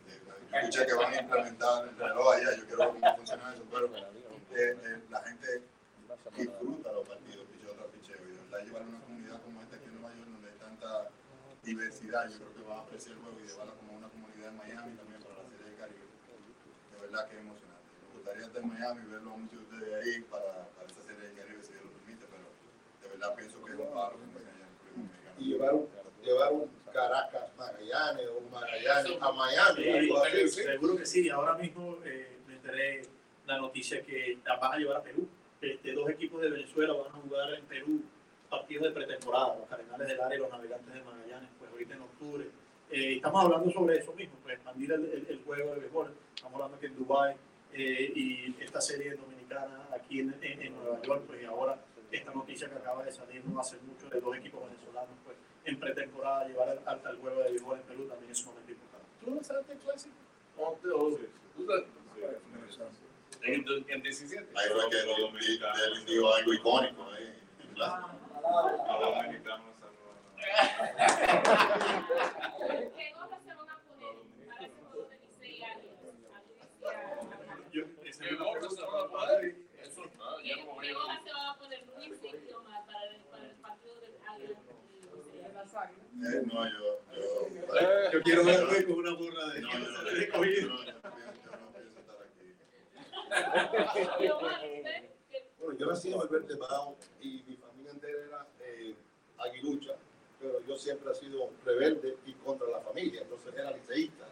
Eh, 0.08 0.20
yo 0.50 0.58
escuché 0.58 0.86
que 0.86 0.94
van 0.94 1.14
a 1.14 1.20
implementar 1.20 1.88
el 1.88 1.96
reloj 1.96 2.32
allá, 2.34 2.56
yo 2.56 2.66
quiero 2.66 2.78
ver 2.78 3.00
cómo 3.00 3.16
funciona 3.16 3.54
eso, 3.54 3.64
pero 3.70 3.86
eh, 4.54 4.76
eh, 4.84 5.00
la 5.08 5.20
gente 5.22 5.62
disfruta 6.36 6.92
los 6.92 7.08
partidos 7.08 7.46
picheo 7.48 7.72
tras 7.72 7.88
picheo 7.88 8.20
y 8.20 8.32
de 8.32 8.38
verdad 8.44 8.66
llevar 8.66 8.82
una 8.82 9.00
comunidad 9.00 9.40
como 9.40 9.62
esta 9.62 9.76
aquí 9.76 9.86
en 9.86 9.94
Nueva 9.96 10.12
York 10.12 10.28
donde 10.28 10.48
hay 10.50 10.58
tanta 10.60 11.08
diversidad 11.64 12.28
yo 12.28 12.36
creo 12.36 12.54
que 12.54 12.62
van 12.68 12.78
a 12.78 12.82
apreciar 12.82 13.16
el 13.16 13.22
juego 13.22 13.40
y 13.40 13.48
llevarla 13.48 13.72
como 13.80 13.96
una 13.96 14.08
comunidad 14.08 14.48
en 14.52 14.56
Miami 14.56 14.92
también 14.92 15.20
para 15.24 15.40
la 15.40 15.48
Serie 15.48 15.64
del 15.72 15.76
Caribe 15.80 16.04
de 16.04 16.98
verdad 17.00 17.28
que 17.28 17.32
es 17.32 17.40
emocionante 17.40 17.88
me 17.96 18.12
gustaría 18.12 18.44
estar 18.44 18.60
en 18.60 18.68
Miami 18.68 19.00
y 19.00 19.08
verlo 19.08 19.30
a 19.32 19.36
muchos 19.36 19.56
de 19.56 19.64
ustedes 19.64 19.92
ahí 20.04 20.20
para, 20.28 20.52
para 20.76 20.84
esa 20.84 21.00
Serie 21.00 21.22
del 21.24 21.36
Caribe 21.36 21.64
si 21.64 21.72
Dios 21.72 21.84
lo 21.88 21.92
permite 21.96 22.24
pero 22.28 22.46
de 23.00 23.06
verdad 23.08 23.34
pienso 23.34 23.56
que 23.64 23.72
es 23.72 23.78
un 23.80 23.88
paro 23.88 24.14
como 24.20 24.36
allá 24.36 24.52
en. 24.52 25.40
Y 25.40 25.44
llevar 25.48 25.72
un, 25.74 25.88
llevar 26.22 26.52
un 26.52 26.70
Caracas 26.92 27.50
Magallanes 27.56 28.26
o 28.28 28.40
Magallanes 28.50 29.12
a 29.20 29.32
Miami. 29.32 30.08
Seguro 30.48 30.96
que 30.96 31.06
sí. 31.06 31.28
Ahora 31.30 31.54
mismo 31.54 31.98
eh, 32.04 32.38
me 32.46 32.54
enteré 32.54 33.02
la 33.46 33.58
noticia 33.58 34.02
que 34.02 34.38
la 34.44 34.56
van 34.56 34.72
a 34.74 34.76
llevar 34.78 34.96
a 34.98 35.02
Perú. 35.02 35.28
Este, 35.60 35.92
dos 35.92 36.08
equipos 36.10 36.40
de 36.42 36.50
Venezuela 36.50 36.92
van 36.92 37.06
a 37.06 37.14
jugar 37.14 37.54
en 37.54 37.64
Perú 37.66 38.02
partidos 38.50 38.84
de 38.84 38.90
pretemporada, 38.90 39.56
los 39.58 39.68
Cardenales 39.68 40.08
del 40.08 40.20
Área 40.20 40.36
y 40.36 40.40
los 40.40 40.50
Navegantes 40.50 40.92
de 40.92 41.02
Magallanes, 41.02 41.48
pues 41.58 41.70
ahorita 41.70 41.94
en 41.94 42.02
octubre. 42.02 42.44
Eh, 42.90 43.14
estamos 43.16 43.44
hablando 43.44 43.70
sobre 43.70 43.96
eso 43.98 44.12
mismo, 44.12 44.34
pues 44.42 44.56
expandir 44.56 44.92
el, 44.92 45.04
el- 45.06 45.26
el 45.30 45.42
juego 45.44 45.74
de 45.74 45.80
béisbol. 45.80 46.14
Estamos 46.34 46.54
hablando 46.56 46.78
que 46.78 46.86
en 46.86 46.96
Dubái 46.96 47.34
eh, 47.72 48.12
y 48.14 48.54
esta 48.60 48.80
serie 48.82 49.14
dominicana 49.14 49.88
aquí 49.94 50.20
en, 50.20 50.36
en- 50.42 50.60
en 50.62 50.74
Nueva 50.76 51.00
York, 51.00 51.22
pues 51.26 51.40
y 51.40 51.44
ahora 51.46 51.78
esta 52.10 52.34
noticia 52.34 52.68
que 52.68 52.74
acaba 52.74 53.02
de 53.02 53.12
salir 53.12 53.42
no 53.46 53.58
hace 53.58 53.78
mucho 53.78 54.10
de 54.10 54.20
dos 54.20 54.36
equipos 54.36 54.60
venezolanos, 54.68 55.16
pues 55.24 55.36
en 55.64 55.78
pretemporada 55.80 56.48
llevar 56.48 56.68
al, 56.70 56.80
al, 56.86 57.00
al 57.06 57.16
juego 57.18 57.40
de 57.42 57.50
béisbol 57.50 57.76
en 57.78 57.84
Perú 57.84 58.08
también 58.08 58.32
es 58.32 58.38
sumamente 58.38 58.72
importante. 58.72 59.06
¿Tú 59.24 59.30
no 59.30 59.42
sabes 59.44 59.68
el 59.70 59.78
clásico? 59.78 60.14
¿Tú 61.56 61.66
sabes? 61.66 61.84
En, 63.42 63.54
el- 63.54 63.84
en 63.88 64.02
17. 64.02 64.48
ahí 64.56 64.68
fue 64.70 64.90
que 64.90 65.00
él, 65.00 65.08
él 65.96 66.04
dio 66.06 66.32
algo 66.34 66.52
icónico 66.54 67.04
ahí 67.10 67.34
en 67.60 67.68
clase. 67.74 68.06
A 68.44 68.98
los 69.00 69.16
dominicanos 69.16 69.66
saludos. 69.80 70.16
¿Qué 72.96 73.12
gorra 73.14 73.38
se 73.40 73.54
van 73.54 73.68
a 73.70 73.78
poner 73.78 74.14
para 74.46 74.66
ese 74.66 74.80
juego 74.90 75.08
de 75.08 75.16
Licey 75.18 75.62
Águilas? 75.62 75.96
Yo, 77.72 77.82
esa 78.04 78.24
¿Qué 78.24 78.30
es 78.30 78.40
una 78.40 78.44
gorra 78.44 78.70
se 78.70 78.76
pregunta 78.76 78.86
van 78.86 79.06
a 79.06 79.08
para- 79.12 79.34
poner? 79.38 79.56
Eso, 79.82 80.02
ah, 80.20 80.36
¿Qué 80.40 80.48
ya 80.48 80.56
no 80.56 80.62
me 80.66 80.72
voy 80.72 80.86
qué 80.86 80.92
a 80.92 80.94
gorra 80.94 81.20
se 81.24 81.32
van 81.32 81.46
a 81.46 81.58
poner 81.58 81.84
Luis 81.96 82.20
y 82.22 82.52
Omar 82.52 82.84
para 82.86 83.04
el, 83.06 83.16
para 83.24 83.44
el 83.44 83.54
partido 83.56 83.94
del 84.00 84.14
Águilas? 84.28 84.58
Eh, 86.22 86.42
no, 86.46 86.64
yo, 86.68 87.00
yo, 87.14 87.22
Yo 88.12 88.22
quiero 88.22 88.44
verme 88.44 88.84
con 88.84 88.94
una 88.98 89.14
burra 89.14 89.46
de 89.48 89.60
no, 89.60 89.70
yo, 89.72 89.78
no, 89.78 89.84
yo, 89.84 89.90
no, 89.92 90.02
de 90.10 90.26
yo, 90.26 90.32
cogido. 90.32 90.68
no, 90.68 90.84
yo 90.84 90.92
no 90.92 91.00
pienso, 91.14 91.32
yo 91.44 91.50
no 91.56 91.66
pienso 91.72 91.98
estar 92.00 92.16
aquí. 92.22 92.46
Y 94.24 94.28
Omar, 94.28 94.54
¿usted 94.54 95.10
qué 95.30 95.38
Bueno, 95.58 95.78
yo 95.78 95.86
nací 95.86 96.12
en 96.12 96.18
Valverde 96.18 96.56
Mao 96.56 96.96
y 97.20 97.42
mi 97.46 97.56
familia 97.56 97.90
entera 97.92 98.24
era 98.26 98.46
eh, 98.60 98.94
aguilucha, 99.38 99.92
pero 100.40 100.60
yo 100.66 100.76
siempre 100.76 101.12
he 101.12 101.14
sido 101.14 101.50
rebelde 101.64 102.16
y 102.26 102.32
contra 102.34 102.68
la 102.68 102.80
familia, 102.80 103.22
entonces 103.22 103.54
era 103.54 103.70
liceísta. 103.70 104.26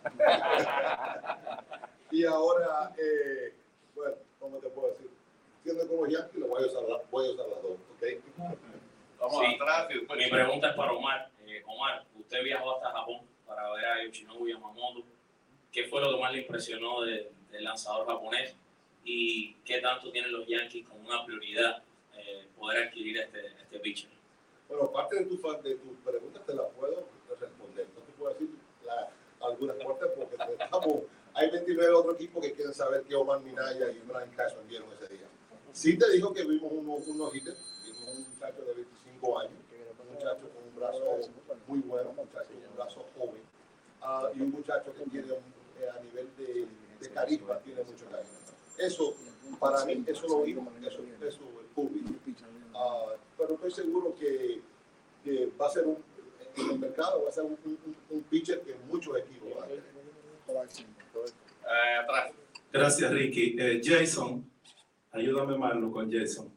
y 2.10 2.24
ahora, 2.24 2.92
eh, 2.98 3.54
bueno, 3.94 4.16
¿cómo 4.38 4.58
te 4.58 4.68
puedo 4.68 4.88
decir? 4.92 5.08
Siendo 5.62 5.86
como 5.88 6.06
Yankee, 6.06 6.38
lo 6.38 6.48
voy 6.48 6.64
a 6.64 6.66
usar, 6.66 6.82
la- 6.84 7.00
voy 7.10 7.28
a 7.28 7.30
usar 7.32 7.46
las 7.48 7.62
dos, 7.62 7.78
¿ok? 7.94 8.02
Vamos 9.20 9.44
Sí. 9.46 9.54
atrás 9.54 9.86
y 9.90 9.94
después. 9.98 10.18
Mi 10.18 10.30
pregunta 10.30 10.70
es 10.70 10.76
para 10.76 10.92
Omar. 10.92 11.30
Eh, 11.46 11.62
Omar, 11.66 12.04
usted 12.18 12.42
viajó 12.44 12.76
hasta 12.76 12.90
Japón 12.90 13.20
para 13.46 13.70
ver 13.72 13.84
a 13.84 14.02
Yoshinobu 14.04 14.48
Yamamoto. 14.48 15.02
¿Qué 15.70 15.84
fue 15.88 16.00
lo 16.00 16.14
que 16.14 16.20
más 16.22 16.32
le 16.32 16.38
impresionó 16.42 17.02
de- 17.02 17.30
del 17.50 17.64
lanzador 17.64 18.06
japonés? 18.06 18.56
¿Y 19.04 19.54
qué 19.64 19.80
tanto 19.82 20.10
tienen 20.10 20.32
los 20.32 20.46
Yankees 20.46 20.79
como 20.90 21.08
una 21.08 21.24
prioridad 21.24 21.82
eh, 22.16 22.46
poder 22.58 22.88
adquirir 22.88 23.18
este, 23.18 23.46
este? 23.70 24.08
Bueno, 24.68 24.90
parte 24.92 25.16
de, 25.16 25.24
tu, 25.24 25.36
de 25.36 25.74
tus 25.76 25.96
preguntas 26.04 26.44
te 26.46 26.54
las 26.54 26.66
puedo 26.78 27.06
responder. 27.40 27.86
No 27.94 28.00
te 28.02 28.12
puedo 28.12 28.32
decir 28.34 28.50
la- 28.84 29.10
algunas 29.40 29.76
partes 29.76 30.08
porque 30.16 30.36
estamos, 30.62 31.02
hay 31.34 31.50
29 31.50 31.92
otros 31.94 32.14
equipos 32.16 32.44
que 32.44 32.52
quieren 32.52 32.74
saber 32.74 33.02
qué 33.04 33.14
Omar 33.14 33.40
Minaya 33.40 33.90
y 33.90 33.98
Brian 34.00 34.30
Cashman 34.36 34.66
vieron 34.68 34.88
ese 34.92 35.12
día. 35.14 35.26
Sí 35.72 35.96
te 35.96 36.10
dijo 36.10 36.32
que 36.34 36.44
vimos 36.44 36.70
unos 36.72 37.06
unos 37.08 37.34
hitters, 37.34 37.58
vimos 37.84 38.08
un 38.16 38.28
muchacho 38.34 38.62
de 38.64 38.74
25 38.74 39.38
años, 39.38 39.52
un 40.02 40.14
muchacho 40.14 40.48
con 40.50 40.64
un 40.64 40.74
brazo 40.76 41.20
muy 41.66 41.78
bueno, 41.80 42.10
un 42.10 42.16
muchacho 42.16 42.48
con 42.52 42.68
un 42.70 42.76
brazo 42.76 43.06
joven, 43.16 43.42
ah, 44.02 44.30
y 44.34 44.40
un 44.42 44.50
muchacho 44.50 44.92
que 44.94 45.04
tiene 45.10 45.32
un- 45.32 45.54
eh, 45.80 45.88
a 45.88 46.00
nivel 46.02 46.28
de, 46.36 46.66
de 47.00 47.10
carisma, 47.14 47.58
tiene 47.60 47.82
mucho 47.84 48.04
carisma. 48.10 48.38
eso, 48.78 49.14
para 49.58 49.84
mí, 49.84 50.04
eso 50.06 50.26
lo 50.28 50.44
digo, 50.44 50.66
eso, 50.80 51.02
eso 51.20 51.26
es 51.26 51.38
público. 51.74 52.10
Ah, 52.74 53.14
pero 53.36 53.54
estoy 53.54 53.70
seguro 53.70 54.14
que, 54.18 54.60
que 55.24 55.50
va 55.60 55.66
a 55.66 55.70
ser 55.70 55.86
un, 55.86 55.98
en 56.56 56.70
el 56.70 56.78
mercado, 56.78 57.22
va 57.24 57.28
a 57.28 57.32
ser 57.32 57.44
un, 57.44 57.58
un, 57.64 57.96
un 58.10 58.22
pitcher 58.24 58.60
que 58.60 58.74
muchos 58.88 59.18
equipos 59.18 59.48
van 59.56 59.70
a. 59.70 59.72
Eh. 61.72 62.32
Gracias, 62.72 63.12
Ricky. 63.12 63.56
Eh, 63.58 63.80
Jason, 63.82 64.44
ayúdame, 65.12 65.56
Marlon, 65.56 65.92
con 65.92 66.10
Jason. 66.10 66.52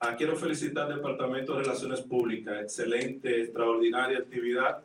Ah, 0.00 0.14
quiero 0.16 0.36
felicitar 0.36 0.90
al 0.90 0.96
Departamento 0.96 1.54
de 1.54 1.62
Relaciones 1.62 2.00
Públicas. 2.02 2.62
Excelente, 2.62 3.42
extraordinaria 3.42 4.18
actividad. 4.18 4.84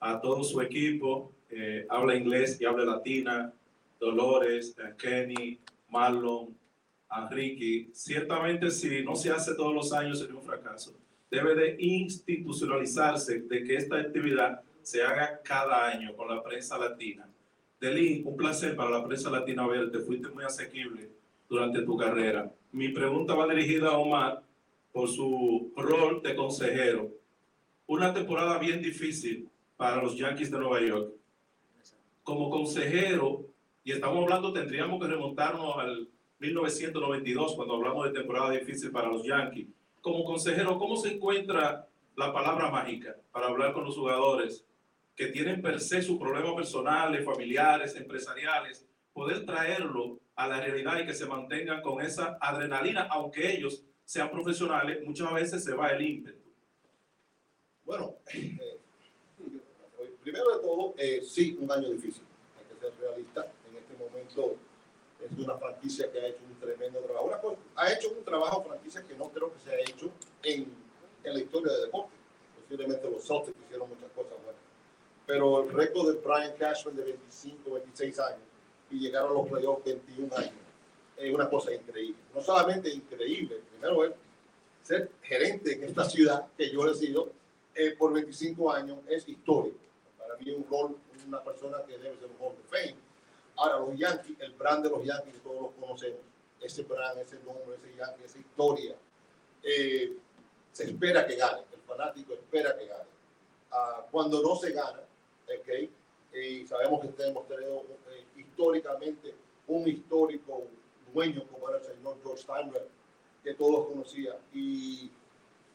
A 0.00 0.20
todo 0.20 0.44
su 0.44 0.60
equipo, 0.60 1.32
eh, 1.50 1.86
habla 1.88 2.14
inglés 2.14 2.60
y 2.60 2.64
habla 2.64 2.84
latina. 2.84 3.52
Dolores, 3.98 4.76
eh, 4.78 4.94
Kenny, 4.98 5.58
Marlon, 5.88 6.54
a 7.08 7.28
Ricky. 7.28 7.90
Ciertamente, 7.92 8.70
si 8.70 9.02
no 9.02 9.14
se 9.14 9.30
hace 9.30 9.54
todos 9.54 9.74
los 9.74 9.92
años, 9.92 10.18
sería 10.18 10.34
un 10.34 10.42
fracaso. 10.42 10.94
Debe 11.30 11.54
de 11.54 11.76
institucionalizarse 11.78 13.40
de 13.42 13.64
que 13.64 13.76
esta 13.76 13.98
actividad 13.98 14.62
se 14.82 15.02
haga 15.02 15.40
cada 15.42 15.88
año 15.88 16.14
con 16.14 16.28
la 16.28 16.42
prensa 16.42 16.78
latina. 16.78 17.28
Delin, 17.80 18.26
un 18.26 18.36
placer 18.36 18.76
para 18.76 18.90
la 18.90 19.04
prensa 19.04 19.30
latina 19.30 19.66
verte. 19.66 19.98
Fuiste 20.00 20.28
muy 20.28 20.44
asequible 20.44 21.10
durante 21.48 21.82
tu 21.82 21.96
carrera. 21.96 22.52
Mi 22.72 22.88
pregunta 22.88 23.34
va 23.34 23.46
dirigida 23.48 23.88
a 23.88 23.98
Omar 23.98 24.42
por 24.92 25.08
su 25.08 25.72
rol 25.76 26.22
de 26.22 26.34
consejero. 26.34 27.10
Una 27.86 28.14
temporada 28.14 28.58
bien 28.58 28.80
difícil 28.80 29.48
para 29.76 30.02
los 30.02 30.16
Yankees 30.16 30.50
de 30.50 30.58
Nueva 30.58 30.80
York. 30.80 31.12
Como 32.22 32.48
consejero, 32.48 33.46
y 33.82 33.92
estamos 33.92 34.22
hablando, 34.22 34.52
tendríamos 34.52 35.00
que 35.00 35.08
remontarnos 35.08 35.76
al 35.76 36.08
1992 36.44 37.54
cuando 37.54 37.74
hablamos 37.74 38.06
de 38.06 38.18
temporada 38.18 38.50
difícil 38.50 38.90
para 38.90 39.08
los 39.08 39.24
Yankees. 39.24 39.68
Como 40.00 40.24
consejero, 40.24 40.78
¿cómo 40.78 40.96
se 40.96 41.14
encuentra 41.14 41.86
la 42.16 42.32
palabra 42.32 42.70
mágica 42.70 43.16
para 43.32 43.46
hablar 43.46 43.72
con 43.72 43.84
los 43.84 43.96
jugadores 43.96 44.64
que 45.16 45.28
tienen 45.28 45.62
per 45.62 45.80
se 45.80 46.02
sus 46.02 46.18
problemas 46.18 46.54
personales, 46.54 47.24
familiares, 47.24 47.94
empresariales, 47.96 48.86
poder 49.12 49.46
traerlo 49.46 50.18
a 50.36 50.48
la 50.48 50.60
realidad 50.60 51.00
y 51.00 51.06
que 51.06 51.14
se 51.14 51.26
mantengan 51.26 51.80
con 51.82 52.00
esa 52.00 52.36
adrenalina, 52.40 53.02
aunque 53.10 53.52
ellos 53.52 53.84
sean 54.04 54.30
profesionales, 54.30 55.04
muchas 55.04 55.32
veces 55.32 55.64
se 55.64 55.72
va 55.72 55.88
el 55.88 56.02
ímpetu. 56.02 56.42
Bueno, 57.84 58.16
eh, 58.34 58.80
primero 60.22 60.56
de 60.56 60.62
todo, 60.62 60.94
eh, 60.98 61.22
sí, 61.22 61.56
un 61.60 61.70
año 61.70 61.90
difícil. 61.90 62.24
Hay 62.58 62.64
que 62.64 62.80
ser 62.80 62.92
realista. 63.00 63.46
En 63.70 63.76
este 63.76 63.94
momento 63.96 64.56
es 65.24 65.38
una 65.38 65.56
franquicia 65.56 66.10
que 66.10 66.20
ha 66.20 66.26
hecho 66.26 66.40
un 66.48 66.58
tremendo 66.58 67.00
trabajo. 67.00 67.26
Una 67.26 67.38
cosa, 67.38 67.56
ha 67.76 67.92
hecho 67.92 68.10
un 68.10 68.24
trabajo 68.24 68.64
franquicia 68.64 69.02
que 69.02 69.14
no 69.14 69.28
creo 69.30 69.52
que 69.52 69.60
se 69.60 69.70
ha 69.70 69.80
hecho 69.80 70.10
en, 70.42 70.72
en 71.24 71.34
la 71.34 71.40
historia 71.40 71.72
del 71.72 71.82
deporte. 71.82 72.14
Posiblemente 72.60 73.10
los 73.10 73.26
Celtics 73.26 73.56
hicieron 73.64 73.88
muchas 73.88 74.10
cosas 74.12 74.32
buenas. 74.44 74.62
Pero 75.26 75.64
el 75.64 75.72
récord 75.72 76.12
de 76.12 76.20
Brian 76.20 76.52
Cashman 76.58 76.96
de 76.96 77.04
25, 77.04 77.70
26 77.70 78.18
años 78.20 78.40
y 78.90 78.98
llegar 78.98 79.24
a 79.24 79.30
los 79.30 79.48
playoffs 79.48 79.84
21 79.84 80.36
años 80.36 80.52
es 81.16 81.34
una 81.34 81.48
cosa 81.48 81.72
increíble. 81.72 82.16
No 82.34 82.40
solamente 82.42 82.90
increíble, 82.90 83.60
primero 83.70 84.04
es 84.04 84.12
ser 84.82 85.10
gerente 85.22 85.72
en 85.72 85.84
esta 85.84 86.04
ciudad 86.04 86.46
que 86.56 86.70
yo 86.70 86.86
he 86.86 86.94
sido 86.94 87.30
eh, 87.74 87.94
por 87.98 88.12
25 88.12 88.72
años 88.72 88.98
es 89.08 89.26
histórico. 89.28 89.78
Para 90.18 90.36
mí 90.36 90.50
es 90.50 90.56
un 90.56 90.66
rol, 90.68 90.96
una 91.26 91.42
persona 91.42 91.78
que 91.86 91.98
debe 91.98 92.16
ser 92.16 92.28
un 92.28 92.36
Hall 92.38 92.52
of 92.52 92.70
Fame. 92.70 92.96
Ahora, 93.56 93.78
los 93.78 93.96
Yankees, 93.96 94.36
el 94.40 94.52
brand 94.52 94.84
de 94.84 94.90
los 94.90 95.04
Yankees, 95.04 95.40
todos 95.42 95.62
los 95.62 95.72
conocemos. 95.80 96.20
Ese 96.60 96.82
brand, 96.82 97.18
ese 97.18 97.36
nombre, 97.40 97.76
ese 97.76 97.96
Yankee, 97.96 98.24
esa 98.24 98.38
historia. 98.38 98.96
eh, 99.62 100.12
se 100.72 100.84
espera 100.84 101.24
que 101.26 101.36
gane. 101.36 101.62
El 101.72 101.80
fanático 101.86 102.32
espera 102.34 102.76
que 102.76 102.86
gane. 102.86 103.04
Ah, 103.70 104.04
cuando 104.10 104.42
no 104.42 104.56
se 104.56 104.72
gana, 104.72 105.00
¿ok? 105.46 105.90
y 106.36 106.66
sabemos 106.66 107.00
que 107.00 107.22
hemos 107.22 107.46
tenido 107.46 107.84
eh, 108.10 108.24
históricamente 108.36 109.34
un 109.68 109.86
histórico 109.86 110.64
dueño 111.12 111.46
como 111.46 111.68
era 111.68 111.78
el 111.78 111.84
señor 111.84 112.16
George 112.24 112.42
Steinberg, 112.42 112.88
que 113.44 113.54
todos 113.54 113.86
conocían. 113.86 114.36
Y 114.52 115.10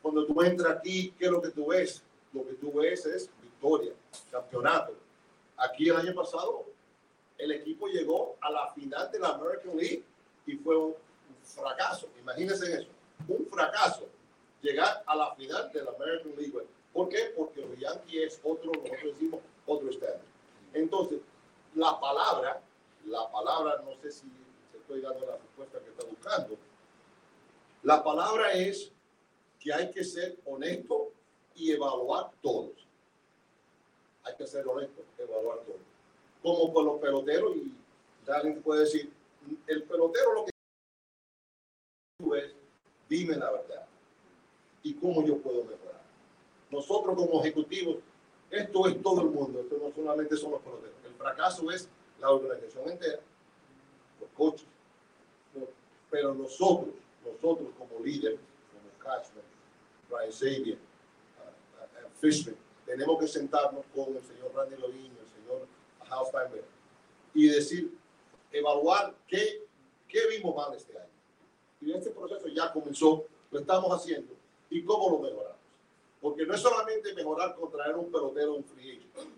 cuando 0.02 0.26
tú 0.26 0.42
entras 0.42 0.78
aquí, 0.78 1.14
¿qué 1.18 1.26
es 1.26 1.32
lo 1.32 1.42
que 1.42 1.50
tú 1.50 1.68
ves? 1.68 2.04
Lo 2.34 2.46
que 2.46 2.54
tú 2.56 2.74
ves 2.74 3.06
es 3.06 3.30
victoria, 3.42 3.94
campeonato. 4.32 4.94
Aquí 5.56 5.90
el 5.90 5.96
año 5.96 6.14
pasado, 6.14 6.66
el 7.40 7.52
equipo 7.54 7.88
llegó 7.88 8.36
a 8.42 8.52
la 8.52 8.72
final 8.74 9.10
de 9.12 9.20
la 9.20 9.30
American 9.30 9.76
League 9.78 10.04
y 10.46 10.56
fue 10.58 10.78
un 10.78 10.96
fracaso. 11.42 12.08
Imagínense 12.20 12.82
eso, 12.82 12.90
un 13.28 13.48
fracaso 13.48 14.08
llegar 14.62 15.02
a 15.06 15.16
la 15.16 15.34
final 15.36 15.72
de 15.72 15.84
la 15.84 15.92
American 15.92 16.36
League. 16.38 16.68
¿Por 16.94 17.08
qué? 17.08 17.34
Porque 17.36 17.62
los 17.62 17.80
Yankees 17.80 18.34
es 18.34 18.42
otro, 18.44 18.72
nosotros 18.74 19.14
decimos, 19.14 19.40
otro 19.66 19.90
estándar. 19.90 20.22
Entonces, 20.74 21.22
la 21.76 21.98
palabra, 22.00 22.62
la 23.06 23.32
palabra, 23.32 23.82
no 23.86 23.96
sé 24.02 24.12
si 24.12 24.28
estoy 24.78 25.00
dando 25.00 25.26
la 25.26 25.38
respuesta 25.38 25.80
que 25.80 25.90
está 25.90 26.06
buscando. 26.06 26.58
La 27.84 28.04
palabra 28.04 28.52
es 28.52 28.92
que 29.62 29.74
hay 29.74 29.90
que 29.92 30.04
ser 30.04 30.38
honesto 30.46 31.14
y 31.56 31.72
evaluar 31.72 32.32
todos. 32.42 32.74
Hay 34.24 34.36
que 34.36 34.46
ser 34.46 34.68
honesto, 34.68 35.04
evaluar 35.18 35.60
todos. 35.60 35.89
Como 36.42 36.74
con 36.74 36.86
los 36.86 37.00
peloteros, 37.00 37.56
y 37.56 37.74
alguien 38.32 38.62
puede 38.62 38.82
decir, 38.82 39.12
el 39.68 39.84
pelotero 39.84 40.34
lo 40.34 40.46
que 40.46 40.52
tú 42.20 42.36
es, 42.36 42.54
dime 43.10 43.36
la 43.36 43.52
verdad. 43.52 43.88
Y 44.84 44.94
cómo 44.94 45.26
yo 45.26 45.38
puedo 45.38 45.64
mejorar. 45.64 46.02
Nosotros 46.70 47.16
como 47.16 47.42
ejecutivos, 47.42 47.98
esto 48.50 48.88
es 48.88 49.02
todo 49.02 49.22
el 49.22 49.30
mundo, 49.30 49.60
esto 49.60 49.78
no 49.78 49.92
solamente 49.94 50.38
son 50.38 50.52
los 50.52 50.62
peloteros. 50.62 50.96
El 51.06 51.14
fracaso 51.14 51.70
es 51.72 51.90
la 52.20 52.32
organización 52.32 52.90
entera, 52.90 53.20
los 54.20 54.30
coaches, 54.32 54.68
pero 56.10 56.34
nosotros, 56.34 56.96
nosotros 57.26 57.70
como 57.78 58.04
líderes, 58.04 58.40
como 58.72 59.04
Cashman, 59.04 59.44
Brian 60.10 60.32
Xavier, 60.32 60.78
Fishman, 62.20 62.56
tenemos 62.86 63.20
que 63.20 63.28
sentarnos 63.28 63.86
con 63.96 64.16
el 64.16 64.24
señor 64.24 64.52
Randy 64.54 64.76
Levine, 64.76 65.14
Hal 66.10 66.26
Steinberg, 66.28 66.66
y 67.34 67.48
decir, 67.48 67.98
evaluar 68.52 69.16
qué, 69.28 69.66
qué 70.08 70.28
vimos 70.28 70.56
mal 70.56 70.74
este 70.76 70.98
año. 70.98 71.10
Y 71.82 71.94
este 71.94 72.10
proceso 72.12 72.48
ya 72.48 72.72
comenzó, 72.72 73.26
lo 73.52 73.60
estamos 73.60 73.92
haciendo, 73.92 74.34
y 74.70 74.84
cómo 74.84 75.10
lo 75.10 75.20
mejoramos. 75.20 75.58
Porque 76.22 76.46
no 76.46 76.54
es 76.54 76.62
solamente 76.62 77.14
mejorar 77.14 77.56
con 77.56 77.72
traer 77.72 77.96
un 77.96 78.12
pelotero 78.12 78.56
un 78.56 78.64
free 78.64 78.98
agent. 78.98 79.30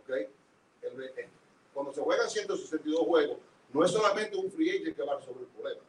¿Ok? 0.00 0.10
El, 0.82 1.28
cuando 1.74 1.92
se 1.92 2.00
juegan 2.00 2.30
162 2.30 3.00
juegos, 3.06 3.38
no 3.72 3.84
es 3.84 3.90
solamente 3.90 4.36
un 4.36 4.50
free 4.50 4.70
agent 4.70 4.96
que 4.96 5.02
va 5.02 5.14
a 5.14 5.18
resolver 5.18 5.42
el 5.42 5.48
problema. 5.48 5.80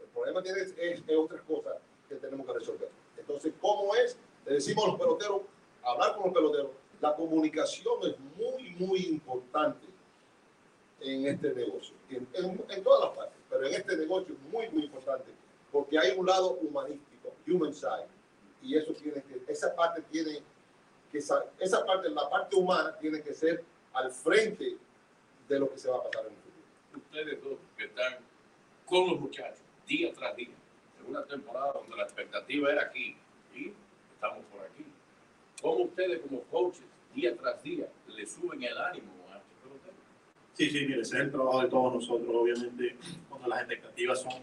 El 0.00 0.06
problema 0.08 0.42
tiene, 0.42 0.60
es, 0.60 0.74
es, 0.76 1.02
es 1.06 1.16
otras 1.16 1.40
cosas 1.42 1.76
que 2.08 2.16
tenemos 2.16 2.46
que 2.46 2.52
resolver. 2.52 2.90
Entonces, 3.16 3.52
¿cómo 3.60 3.94
es? 3.94 4.16
Le 4.44 4.54
decimos 4.54 4.84
a 4.84 4.88
los 4.88 4.98
peloteros, 4.98 5.42
hablar 5.82 6.14
con 6.14 6.24
los 6.24 6.34
peloteros. 6.34 6.70
La 7.00 7.14
comunicación 7.14 7.94
es 8.04 8.18
muy, 8.36 8.70
muy 8.78 9.00
importante 9.06 9.86
en 11.00 11.26
este 11.26 11.52
negocio, 11.52 11.94
en, 12.08 12.26
en, 12.32 12.64
en, 12.68 12.82
todas 12.82 13.08
las 13.08 13.16
partes, 13.16 13.38
pero 13.50 13.66
en 13.66 13.74
este 13.74 13.96
negocio 13.96 14.34
es 14.34 14.52
muy, 14.52 14.68
muy 14.70 14.84
importante, 14.84 15.30
porque 15.70 15.98
hay 15.98 16.16
un 16.16 16.26
lado 16.26 16.52
humanístico, 16.54 17.34
human 17.46 17.74
side, 17.74 18.08
y 18.62 18.76
eso 18.76 18.92
tiene 18.94 19.22
que, 19.22 19.42
esa 19.46 19.74
parte 19.76 20.02
tiene 20.10 20.42
que, 21.12 21.18
esa 21.18 21.86
parte, 21.86 22.08
la 22.08 22.28
parte 22.28 22.56
humana 22.56 22.96
tiene 22.98 23.22
que 23.22 23.34
ser 23.34 23.62
al 23.92 24.10
frente 24.10 24.76
de 25.48 25.58
lo 25.58 25.70
que 25.70 25.78
se 25.78 25.90
va 25.90 25.98
a 25.98 26.02
pasar 26.04 26.26
en 26.26 26.32
el 26.32 26.38
futuro. 26.38 27.06
Ustedes 27.06 27.44
dos 27.44 27.58
que 27.76 27.84
están 27.84 28.16
con 28.86 29.10
los 29.10 29.20
muchachos 29.20 29.60
día 29.86 30.12
tras 30.14 30.34
día, 30.36 30.54
en 31.00 31.10
una 31.10 31.24
temporada 31.24 31.72
donde 31.72 31.96
la 31.96 32.02
expectativa 32.02 32.72
era 32.72 32.82
aquí 32.82 33.16
y 33.54 33.72
estamos 34.14 34.44
por. 34.46 34.55
¿Cómo 35.66 35.82
ustedes 35.82 36.20
como 36.20 36.42
coaches 36.42 36.84
día 37.12 37.36
tras 37.36 37.60
día 37.60 37.88
le 38.06 38.24
suben 38.24 38.62
el 38.62 38.78
ánimo 38.78 39.10
a 39.32 39.38
este 39.38 39.52
pelotero? 39.60 39.96
Sí, 40.52 40.70
sí, 40.70 40.86
mire, 40.86 41.00
ese 41.00 41.16
es 41.16 41.22
el 41.24 41.32
trabajo 41.32 41.60
de 41.60 41.68
todos 41.68 41.94
nosotros. 41.94 42.30
Obviamente, 42.32 42.96
cuando 43.28 43.48
las 43.48 43.58
expectativas 43.62 44.22
son 44.22 44.34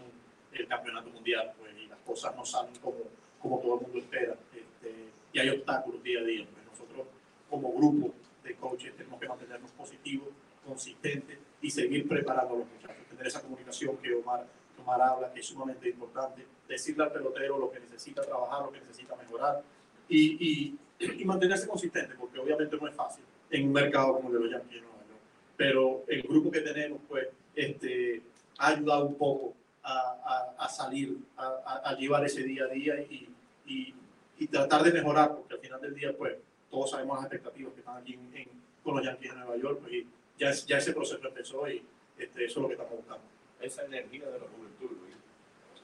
el 0.52 0.68
campeonato 0.68 1.08
mundial, 1.08 1.54
pues 1.58 1.72
y 1.82 1.86
las 1.86 1.98
cosas 2.00 2.36
no 2.36 2.44
salen 2.44 2.76
como, 2.76 2.98
como 3.40 3.58
todo 3.58 3.76
el 3.76 3.80
mundo 3.80 3.98
espera, 4.00 4.36
este, 4.54 4.94
y 5.32 5.38
hay 5.38 5.48
obstáculos 5.48 6.02
día 6.02 6.20
a 6.20 6.24
día. 6.24 6.46
Pues 6.52 6.66
nosotros, 6.66 7.06
como 7.48 7.72
grupo 7.72 8.12
de 8.42 8.54
coaches, 8.56 8.94
tenemos 8.94 9.18
que 9.18 9.26
mantenernos 9.26 9.70
positivos, 9.70 10.28
consistentes 10.66 11.38
y 11.62 11.70
seguir 11.70 12.06
preparando 12.06 12.56
a 12.56 12.58
los 12.58 12.66
muchachos. 12.68 13.06
Tener 13.08 13.26
esa 13.26 13.40
comunicación 13.40 13.96
que 13.96 14.12
Omar, 14.12 14.46
que 14.76 14.82
Omar 14.82 15.00
habla, 15.00 15.32
que 15.32 15.40
es 15.40 15.46
sumamente 15.46 15.88
importante. 15.88 16.44
Decirle 16.68 17.04
al 17.04 17.12
pelotero 17.12 17.58
lo 17.58 17.70
que 17.70 17.80
necesita 17.80 18.20
trabajar, 18.20 18.66
lo 18.66 18.72
que 18.72 18.80
necesita 18.80 19.16
mejorar 19.16 19.62
y, 20.08 20.78
y 20.98 21.24
mantenerse 21.24 21.66
consistente, 21.66 22.14
porque 22.14 22.38
obviamente 22.38 22.76
no 22.80 22.88
es 22.88 22.94
fácil 22.94 23.24
en 23.50 23.66
un 23.66 23.72
mercado 23.72 24.14
como 24.14 24.28
el 24.28 24.34
de 24.34 24.40
los 24.40 24.50
Yankees 24.50 24.74
de 24.74 24.80
Nueva 24.80 24.96
York. 25.08 25.20
Pero 25.56 26.04
el 26.08 26.22
grupo 26.22 26.50
que 26.50 26.60
tenemos, 26.60 27.00
pues, 27.08 27.28
este, 27.54 28.22
ha 28.58 28.68
ayudado 28.68 29.06
un 29.06 29.16
poco 29.16 29.54
a, 29.82 30.54
a, 30.58 30.64
a 30.64 30.68
salir, 30.68 31.16
a, 31.36 31.46
a- 31.66 31.90
a 31.90 31.96
llevar 31.96 32.24
ese 32.24 32.42
día 32.42 32.64
a 32.64 32.68
día 32.68 33.00
y, 33.02 33.28
y, 33.66 33.94
y 34.38 34.46
tratar 34.48 34.82
de 34.82 34.92
mejorar, 34.92 35.34
porque 35.36 35.54
al 35.54 35.60
final 35.60 35.80
del 35.80 35.94
día, 35.94 36.16
pues, 36.16 36.36
todos 36.70 36.90
sabemos 36.90 37.16
las 37.16 37.26
expectativas 37.26 37.72
que 37.74 37.80
están 37.80 37.96
aquí 37.98 38.14
en, 38.14 38.36
en- 38.36 38.48
con 38.82 38.96
los 38.96 39.04
Yankees 39.04 39.30
de 39.32 39.36
Nueva 39.38 39.56
York, 39.56 39.78
pues, 39.80 39.92
y 39.92 40.06
ya, 40.38 40.50
es- 40.50 40.66
ya 40.66 40.78
ese 40.78 40.92
proceso 40.92 41.26
empezó 41.26 41.68
y 41.68 41.82
este, 42.18 42.44
eso 42.44 42.58
es 42.60 42.62
lo 42.62 42.68
que 42.68 42.74
estamos 42.74 42.96
buscando. 42.96 43.24
Esa 43.60 43.84
energía 43.84 44.26
de 44.26 44.38
la 44.38 44.46
juventud, 44.46 44.90
Luis. 45.00 45.14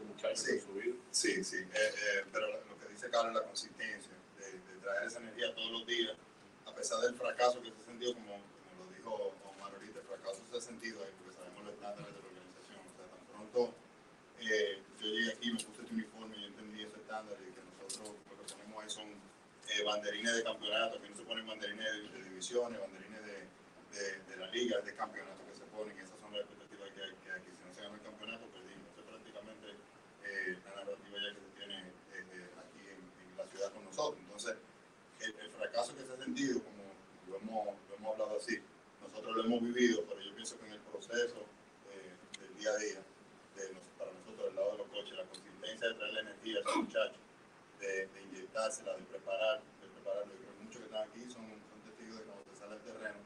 Muchachos 0.08 0.40
Sí. 0.40 0.60
Sí, 1.10 1.44
sí, 1.44 1.56
eh, 1.58 1.68
eh, 1.74 2.24
pero 2.32 2.46
lo 2.48 2.78
que 2.78 2.88
dice 2.90 3.10
Carlos, 3.10 3.34
la 3.34 3.42
consistencia 3.42 4.12
traer 4.90 5.06
esa 5.06 5.18
energía 5.18 5.54
todos 5.54 5.70
los 5.70 5.86
días, 5.86 6.16
a 6.66 6.74
pesar 6.74 7.00
del 7.00 7.14
fracaso 7.14 7.62
que 7.62 7.70
se 7.70 7.78
ha 7.80 7.84
sentido, 7.84 8.14
como, 8.14 8.42
como 8.42 8.84
lo 8.84 8.90
dijo 8.96 9.34
Omar 9.46 9.72
ahorita, 9.72 10.00
el 10.00 10.06
fracaso 10.06 10.42
se 10.50 10.56
ha 10.56 10.60
sentido 10.60 11.02
ahí 11.04 11.12
porque 11.18 11.36
sabemos 11.36 11.64
los 11.64 11.74
estándares 11.74 12.10
de 12.10 12.20
la 12.20 12.26
organización. 12.26 12.80
O 12.82 12.92
sea, 12.96 13.06
tan 13.06 13.22
pronto 13.30 13.74
eh, 14.40 14.82
yo 14.98 15.06
llegué 15.06 15.30
aquí, 15.32 15.46
me 15.52 15.62
puse 15.62 15.82
este 15.82 15.94
uniforme 15.94 16.36
y 16.38 16.44
entendí 16.46 16.82
ese 16.82 16.96
estándar 16.96 17.36
y 17.38 17.52
que 17.54 17.62
nosotros 17.62 18.18
lo 18.26 18.34
que 18.34 18.52
ponemos 18.54 18.82
ahí 18.82 18.90
son 18.90 19.08
eh, 19.70 19.82
banderines 19.84 20.34
de 20.36 20.42
campeonato, 20.42 21.00
que 21.00 21.08
no 21.10 21.16
se 21.16 21.22
ponen 21.22 21.46
banderines 21.46 21.86
de, 22.12 22.24
divisiones, 22.24 22.80
banderines 22.80 23.22
de, 23.24 23.38
de, 23.94 24.04
de 24.26 24.36
la 24.36 24.46
liga, 24.50 24.80
de 24.80 24.94
campeonato 24.94 25.38
que 25.46 25.54
se 25.54 25.64
ponen, 25.70 25.94
y 25.96 26.00
esas 26.00 26.18
son 26.18 26.32
las 26.32 26.42
expectativas 26.42 26.90
que 26.90 27.00
hay, 27.02 27.14
que 27.22 27.30
aquí. 27.30 27.50
Si 27.54 27.62
no 27.62 27.74
se 27.74 27.82
gana 27.82 27.94
el 27.94 28.02
campeonato, 28.02 28.46
perdimos. 28.50 28.90
Eso 28.90 29.00
es 29.00 29.06
prácticamente 29.06 29.66
eh, 30.24 30.58
la 30.64 30.70
narrativa 30.82 31.16
ya 31.22 31.30
que 31.36 31.40
se 31.46 31.52
tiene 31.54 31.78
eh, 31.78 32.24
eh, 32.34 32.50
aquí 32.58 32.82
en, 32.90 33.00
en 33.06 33.36
la 33.36 33.46
ciudad 33.46 33.70
con 33.72 33.84
nosotros. 33.84 34.18
Entonces, 34.24 34.56
el, 35.20 35.36
el 35.36 35.50
fracaso 35.52 35.94
que 35.94 36.04
se 36.04 36.12
ha 36.12 36.16
como 36.30 36.94
lo 37.28 37.36
hemos, 37.36 37.66
lo 37.88 37.96
hemos 37.96 38.12
hablado 38.12 38.36
así, 38.36 38.58
nosotros 39.02 39.36
lo 39.36 39.44
hemos 39.44 39.62
vivido, 39.62 40.04
pero 40.08 40.20
yo 40.20 40.34
pienso 40.34 40.58
que 40.58 40.66
en 40.66 40.72
el 40.72 40.80
proceso 40.80 41.44
eh, 41.90 42.14
del 42.40 42.54
día 42.56 42.70
a 42.70 42.76
día, 42.76 43.02
de 43.56 43.74
para 43.98 44.12
nosotros 44.12 44.46
del 44.46 44.54
lado 44.56 44.72
de 44.72 44.78
los 44.78 44.88
coches, 44.88 45.16
la 45.16 45.24
consistencia 45.24 45.88
de 45.88 45.94
traer 45.94 46.14
la 46.14 46.20
energía 46.20 46.58
a 46.58 46.60
esos 46.60 46.76
muchachos, 46.76 47.20
de, 47.80 48.06
de 48.06 48.22
inyectársela, 48.22 48.96
de 48.96 49.02
preparar, 49.02 49.60
de 49.80 49.88
prepararlo. 49.88 50.32
Que 50.34 50.64
muchos 50.64 50.80
que 50.80 50.86
están 50.86 51.08
aquí 51.08 51.20
son, 51.32 51.46
son 51.66 51.80
testigos 51.82 52.18
de 52.18 52.24
cuando 52.24 52.44
se 52.44 52.56
sale 52.60 52.74
al 52.74 52.82
terreno 52.82 53.18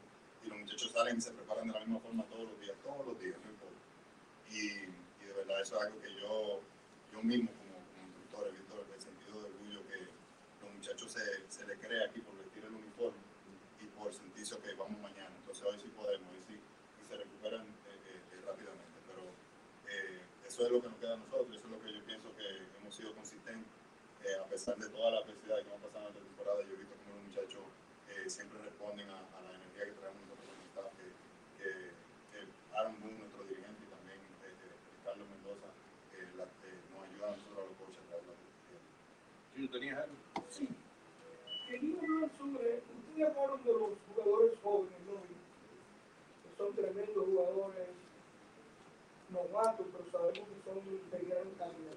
y 0.43 0.47
los 0.47 0.57
muchachos 0.57 0.91
salen 0.91 1.17
y 1.17 1.21
se 1.21 1.31
preparan 1.31 1.67
de 1.67 1.73
la 1.73 1.79
misma 1.81 1.99
forma 1.99 2.23
todos 2.25 2.49
los 2.49 2.59
días, 2.59 2.75
todos 2.83 3.05
los 3.05 3.19
días, 3.19 3.37
no 3.43 3.49
importa. 3.51 3.81
Y, 4.49 4.89
y 5.21 5.25
de 5.27 5.33
verdad 5.33 5.61
eso 5.61 5.75
es 5.77 5.81
algo 5.85 6.01
que 6.01 6.13
yo, 6.15 6.61
yo 7.13 7.21
mismo 7.21 7.51
como, 7.51 7.75
como 7.85 8.07
instructor 8.07 8.51
visto 8.51 8.85
el 8.93 9.01
sentido 9.01 9.41
de 9.41 9.45
orgullo 9.45 9.87
que 9.87 9.97
los 10.63 10.73
muchachos 10.73 11.11
se, 11.11 11.25
se 11.51 11.67
le 11.67 11.77
cree 11.77 12.03
aquí 12.05 12.21
por 12.21 12.37
vestir 12.37 12.63
el 12.63 12.73
uniforme 12.73 13.19
y 13.81 13.85
por 13.97 14.13
sentirse 14.13 14.57
que 14.59 14.73
vamos 14.73 14.99
mañana. 15.01 15.35
Entonces 15.35 15.63
hoy 15.65 15.79
sí 15.79 15.91
podemos, 15.95 16.31
hoy 16.31 16.43
sí, 16.47 16.55
y 16.55 17.05
se 17.07 17.17
recuperan 17.17 17.65
eh, 17.65 17.99
eh, 18.07 18.21
eh, 18.31 18.41
rápidamente. 18.45 18.99
Pero 19.07 19.23
eh, 19.91 20.21
eso 20.55 20.65
es 20.67 20.71
lo 20.71 20.81
que 20.81 20.87
nos 20.87 20.97
queda 20.99 21.13
a 21.13 21.17
nosotros, 21.17 21.51
eso 21.51 21.65
es 21.67 21.71
lo 21.71 21.81
que 21.83 21.91
yo 21.91 21.99
pienso 22.05 22.31
que 22.37 22.47
hemos 22.79 22.95
sido 22.95 23.11
consistentes. 23.13 23.67
eh, 24.23 24.39
a 24.39 24.47
pesar 24.47 24.77
de 24.77 24.87
toda 24.87 25.11
la 25.11 25.19
adversidad 25.19 25.59
que 25.59 25.67
hemos 25.67 25.81
pasado 25.83 26.07
en 26.07 26.15
esta 26.15 26.23
temporada, 26.23 26.61
yo 26.63 26.73
he 26.73 26.79
visto 26.79 26.95
como 26.95 27.19
los 27.19 27.27
muchachos 27.27 27.63
eh, 28.09 28.23
siempre 28.29 28.57
responden 28.63 29.09
a, 29.11 29.19
a 29.19 29.41
la 29.43 29.51
energía 29.51 29.83
que 29.85 29.99
traemos 29.99 30.21
nosotros 30.23 30.47
como 30.47 30.63
staff, 30.71 30.89
que, 30.95 31.07
que, 31.59 31.69
que 32.31 32.39
Aaron 32.71 32.95
Boone, 33.03 33.19
nuestro 33.19 33.43
dirigente, 33.51 33.83
y 33.83 33.89
también 33.91 34.19
eh, 34.47 34.55
eh, 34.55 34.73
Carlos 35.03 35.27
Mendoza, 35.27 35.67
eh, 36.15 36.23
la- 36.39 36.47
eh, 36.63 36.79
nos 36.87 36.99
ayudan 37.03 37.27
a 37.27 37.35
nosotros 37.35 37.59
a 37.59 37.65
los 37.67 37.75
coaches 37.75 37.99
a 37.99 38.07
traer 38.07 38.23
la 38.23 38.33
¿Tú 39.59 39.67
tenías 39.75 39.97
algo? 40.07 40.15
Sí. 40.49 40.65
Quería 41.67 41.99
hablar 41.99 42.31
sobre, 42.39 42.67
ustedes 42.79 43.27
hablaron 43.27 43.59
de 43.63 43.73
los 43.75 43.91
jugadores 44.07 44.53
jóvenes, 44.63 44.99
¿no? 45.03 45.19
Que 45.19 46.49
son 46.55 46.69
tremendos 46.79 47.25
jugadores 47.27 47.87
novatos, 49.29 49.85
pero 49.91 50.05
sabemos 50.11 50.47
que 50.49 50.63
son 50.63 50.81
de 51.11 51.19
gran 51.27 51.49
calidad. 51.57 51.95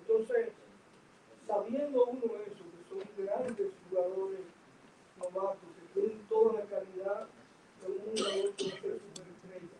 Entonces, 0.00 0.48
sabiendo 1.46 2.04
uno 2.04 2.24
eso, 2.46 2.64
que 2.64 2.82
son 2.88 3.24
grandes 3.24 3.70
jugadores 3.88 4.40
novatos, 5.18 5.68
que 5.78 6.00
tienen 6.00 6.28
toda 6.28 6.60
la 6.60 6.64
calidad 6.66 7.26
de 7.80 7.92
un 7.92 8.16
jugador 8.16 8.54
que 8.54 8.64
ser 8.64 9.00
superestrella. 9.00 9.78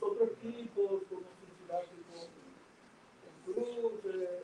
Los 0.00 0.10
otros 0.10 0.30
equipos, 0.30 1.02
como 1.08 1.26
Cincinnati, 1.40 1.96
con 2.10 3.54
con 3.54 3.54
Cruz, 3.54 4.14
eh, 4.14 4.42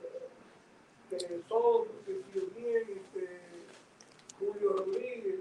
que 1.11 1.43
son, 1.49 1.89
que 2.07 2.41
bien, 2.57 2.85
este, 2.97 3.41
Julio 4.39 4.73
Rodríguez. 4.73 5.41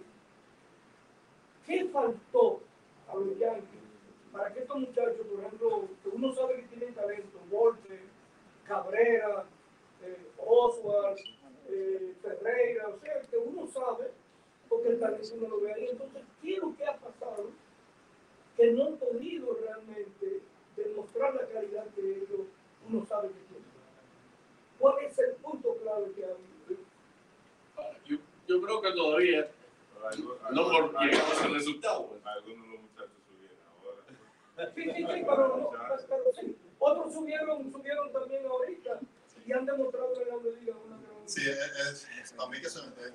¿Qué 1.65 1.85
faltó 1.85 2.61
a 3.07 3.15
los 3.15 3.37
Yankees 3.37 3.68
para 4.39 4.54
que 4.54 4.62
estos 4.62 4.78
muchachos, 4.78 5.28
por 5.28 5.39
ejemplo, 5.41 5.88
que 6.02 6.10
uno 6.10 6.32
sabe 6.32 6.56
que 6.62 6.67
tienen 6.69 6.95
talento, 6.95 7.39
Volpe, 7.49 7.99
Cabrera, 8.65 9.45
eh, 10.02 10.28
Oswald, 10.38 11.19
eh, 11.67 12.15
Ferreira, 12.21 12.88
o 12.88 12.97
sea, 12.99 13.19
que 13.30 13.38
uno 13.38 13.67
sabe, 13.67 14.12
porque 14.69 14.89
el 14.89 14.99
talento 14.99 15.28
uno 15.36 15.47
lo 15.49 15.60
ve 15.60 15.73
ahí. 15.73 15.89
Entonces, 15.89 16.23
¿qué 16.41 16.54
es 16.54 16.60
lo 16.62 16.73
que 16.73 16.86
ha 16.86 16.95
pasado? 16.95 17.49
Que 18.56 18.71
no 18.71 18.86
han 18.86 18.95
podido 18.95 19.58
realmente 19.62 20.41
demostrar 20.78 21.36
la 21.36 21.45
calidad 21.47 21.88
que 21.93 22.02
ellos 22.02 22.47
uno 22.88 23.06
sabe 23.06 23.28
que 23.28 23.39
tienen. 23.41 23.69
¿Cuál 24.80 25.04
es 25.04 25.19
el 25.19 25.36
punto 25.36 25.75
clave 25.84 26.13
que 26.13 26.23
ha 26.23 26.30
habido? 26.30 26.82
Yo, 28.06 28.17
yo 28.47 28.62
creo 28.62 28.82
que 28.82 28.91
todavía 28.93 29.52
no 30.52 30.63
por 30.63 31.04
llegamos 31.04 31.41
al 31.41 31.54
resultado. 31.54 32.08
pues. 32.08 32.25
Algunos 32.25 32.67
de 32.67 32.73
los 32.73 32.82
muchachos 32.82 33.19
subieron 33.28 33.58
ahora. 33.67 34.02
Sí, 34.75 34.83
sí, 34.83 34.91
sí, 34.93 35.03
pero, 35.05 35.47
no, 35.57 35.71
pero 35.71 36.33
sí. 36.33 36.57
Otros 36.79 37.13
subieron, 37.13 37.71
subieron 37.71 38.11
también 38.11 38.45
ahorita 38.45 38.99
y 39.45 39.51
han 39.53 39.65
demostrado 39.65 40.21
en 40.21 40.27
la 40.27 40.59
liga 40.59 40.75
una 40.85 40.97
gran... 40.97 41.29
Sí, 41.29 41.41
es, 41.49 42.07
es- 42.21 42.33
para 42.33 42.49
mí 42.49 42.59
que 42.59 42.67
eso 42.67 42.83
es, 42.83 43.13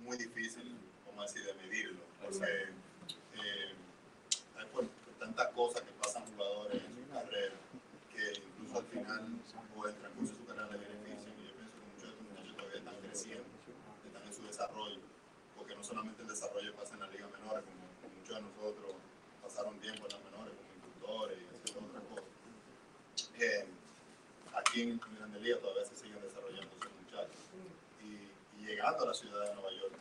muy 0.00 0.16
difícil, 0.16 0.76
como 1.06 1.22
así, 1.22 1.40
de 1.40 1.54
medirlo, 1.54 2.00
porque 2.22 2.44
eh, 2.44 3.72
hay 4.56 4.66
tantas 5.18 5.48
cosas 5.48 5.82
que 5.82 5.92
pasan 5.92 6.24
jugadores 6.34 6.82
en 6.82 6.94
su 6.96 7.08
carrera, 7.12 7.54
que 8.12 8.32
incluso 8.40 8.78
al 8.78 8.84
final 8.86 9.28
o 9.76 9.86
el 9.86 9.94
transcurso 9.94 10.32
de 10.32 10.38
su 10.38 10.46
carrera 10.46 10.66
le 10.72 10.78
benefician, 10.78 11.32
y 11.38 11.46
yo 11.48 11.54
pienso 11.54 11.72
que 11.72 11.86
muchos 11.86 12.02
de 12.02 12.08
estos 12.10 12.26
muchachos 12.28 12.56
todavía 12.56 12.78
están 12.78 12.96
creciendo, 13.00 13.44
están 14.06 14.26
en 14.26 14.34
su 14.34 14.42
desarrollo, 14.44 15.00
porque 15.56 15.74
no 15.76 15.84
solamente 15.84 16.22
el 16.22 16.28
desarrollo 16.28 16.74
pasa 16.74 16.94
en 16.94 17.00
la 17.00 17.08
liga 17.08 17.28
menores, 17.28 17.62
como, 17.64 17.86
como 18.02 18.14
muchos 18.18 18.34
de 18.36 18.42
nosotros 18.42 18.90
pasaron 19.52 19.78
tiempo 19.80 20.06
en 20.08 20.12
las 20.16 20.24
menores 20.24 20.54
como 20.56 20.72
instructores 20.72 21.36
y 21.36 21.44
haciendo 21.52 21.84
otras 21.92 22.04
cosas. 22.08 22.24
Eh, 23.36 23.66
aquí 24.56 24.80
en 24.80 25.00
Grande 25.18 25.40
Liga 25.40 25.58
todavía 25.60 25.84
se 25.84 25.94
siguen 25.96 26.22
desarrollando 26.22 26.72
esos 26.72 26.92
muchachos. 27.04 27.36
Y, 28.00 28.32
llegando 28.64 29.04
a 29.04 29.08
la 29.08 29.14
ciudad 29.14 29.44
de 29.44 29.52
Nueva 29.54 29.70
York, 29.72 29.92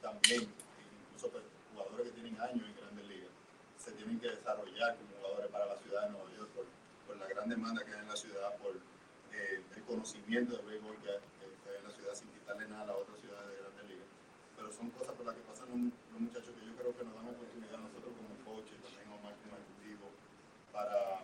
también, 0.00 0.48
incluso 0.48 1.28
pues, 1.28 1.44
jugadores 1.74 2.06
que 2.08 2.12
tienen 2.16 2.40
años 2.40 2.64
en 2.64 2.76
Grandes 2.80 3.04
Ligas, 3.08 3.32
se 3.76 3.92
tienen 3.92 4.18
que 4.20 4.30
desarrollar 4.30 4.96
como 4.96 5.10
jugadores 5.20 5.50
para 5.52 5.66
la 5.66 5.76
ciudad 5.76 6.02
de 6.06 6.10
Nueva 6.10 6.30
York 6.38 6.50
por, 6.56 7.16
la 7.18 7.28
gran 7.28 7.48
demanda 7.48 7.84
que 7.84 7.92
hay 7.92 8.00
en 8.00 8.08
la 8.08 8.16
ciudad, 8.16 8.56
por 8.56 8.72
eh, 9.32 9.60
el 9.76 9.82
conocimiento 9.84 10.56
del 10.56 10.64
béisbol 10.66 10.96
que, 11.04 11.12
que- 11.12 11.52
que 11.62 11.68
hay 11.70 11.76
en 11.76 11.84
la 11.84 11.90
ciudad, 11.92 12.14
sin 12.14 12.28
quitarle 12.32 12.66
nada 12.68 12.82
a 12.82 12.86
las 12.86 12.96
otras 12.96 13.20
ciudades 13.20 13.48
de 13.52 13.56
Grandes 13.60 13.84
Ligas. 13.86 14.08
Pero 14.56 14.72
son 14.72 14.90
cosas 14.90 15.12
por 15.14 15.26
las 15.26 15.34
que 15.36 15.42
pasan 15.42 15.68
los, 15.68 15.78
los 16.12 16.20
muchachos 16.20 16.54
que 16.58 16.64
yo 16.66 16.72
creo 16.80 16.96
que 16.96 17.04
nos 17.04 17.14
dan 17.14 17.28
oportunidad 17.28 17.74
a 17.76 17.84
nosotros 17.86 18.12
como 18.16 18.32
coaches, 18.46 18.78
también 18.82 19.10
Omar 19.14 19.34
como 19.42 19.54
ejecutivo, 19.58 20.06
para 20.72 21.22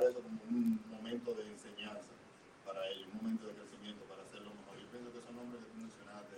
eso 0.00 0.22
como 0.22 0.40
un 0.48 0.80
momento 0.88 1.34
de 1.34 1.44
enseñanza 1.44 2.16
para 2.64 2.88
ellos, 2.88 3.08
un 3.12 3.20
momento 3.20 3.46
de 3.46 3.54
crecimiento 3.60 4.04
para 4.08 4.22
hacerlo 4.22 4.48
mejor. 4.56 4.80
Yo 4.80 4.88
pienso 4.88 5.12
que 5.12 5.18
esos 5.18 5.34
nombres 5.36 5.60
que 5.60 5.68
tú 5.68 5.76
mencionaste, 5.76 6.36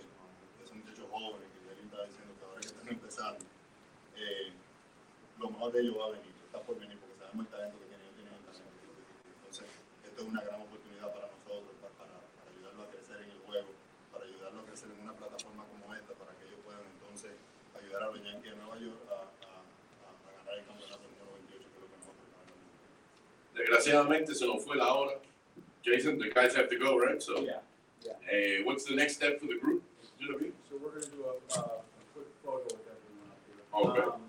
que 0.59 0.63
son 0.67 0.77
muchachos 0.83 1.07
jóvenes, 1.07 1.47
que 1.55 1.59
Jerry 1.63 1.87
estaba 1.87 2.03
diciendo 2.03 2.31
que 2.35 2.43
ahora 2.43 2.59
que 2.59 2.67
están 2.67 2.87
empezando, 2.89 3.45
eh, 4.19 4.51
lo 5.39 5.47
mejor 5.55 5.71
de 5.71 5.79
ellos 5.79 5.95
va 5.95 6.05
a 6.05 6.11
venir, 6.19 6.33
está 6.43 6.59
por 6.59 6.75
venir, 6.75 6.99
porque 6.99 7.15
sabemos 7.15 7.45
el 7.47 7.51
talento 7.51 7.79
que 7.79 7.87
tienen, 7.87 8.03
ellos 8.03 8.15
tienen 8.19 8.33
el 8.35 8.43
talento. 8.43 8.87
Entonces, 9.23 9.67
esto 10.03 10.17
es 10.19 10.27
una 10.27 10.41
gran 10.43 10.59
oportunidad 10.59 11.07
para 11.15 11.27
nosotros, 11.31 11.71
para, 11.79 11.93
para, 11.95 12.15
para 12.35 12.47
ayudarlo 12.51 12.81
a 12.83 12.87
crecer 12.91 13.17
en 13.23 13.29
el 13.31 13.39
juego, 13.47 13.71
para 14.11 14.25
ayudarlo 14.27 14.59
a 14.59 14.65
crecer 14.67 14.91
en 14.91 14.99
una 14.99 15.15
plataforma 15.15 15.63
como 15.71 15.95
esta, 15.95 16.11
para 16.19 16.35
que 16.35 16.43
ellos 16.43 16.59
puedan 16.59 16.83
entonces 16.91 17.31
ayudar 17.71 18.03
a 18.03 18.11
los 18.11 18.19
Desgraciadamente 23.89 24.33
se 24.33 24.45
nos 24.47 24.63
fue 24.63 24.75
la 24.77 24.93
hora. 24.93 25.19
Jason, 25.83 26.17
the 26.17 26.29
guys 26.31 26.55
have 26.55 26.67
to 26.69 26.77
go, 26.79 26.97
right? 26.97 27.21
So, 27.21 27.39
Yeah, 27.41 27.59
yeah. 28.03 28.13
eh, 28.31 28.63
what's 28.63 28.85
the 28.85 28.95
next 28.95 29.15
step 29.15 29.39
for 29.39 29.45
the 29.45 29.59
group? 29.59 29.83
So 30.19 30.77
we're 30.81 30.89
gonna 30.89 31.05
do 31.05 31.23
a, 31.23 31.59
uh, 31.59 31.61
a 31.61 31.81
quick 32.13 32.25
photo 32.43 32.63
with 32.63 32.87
everyone 32.89 33.29
up 33.29 33.37
here. 33.45 34.01
Okay. 34.01 34.15
Um, 34.15 34.21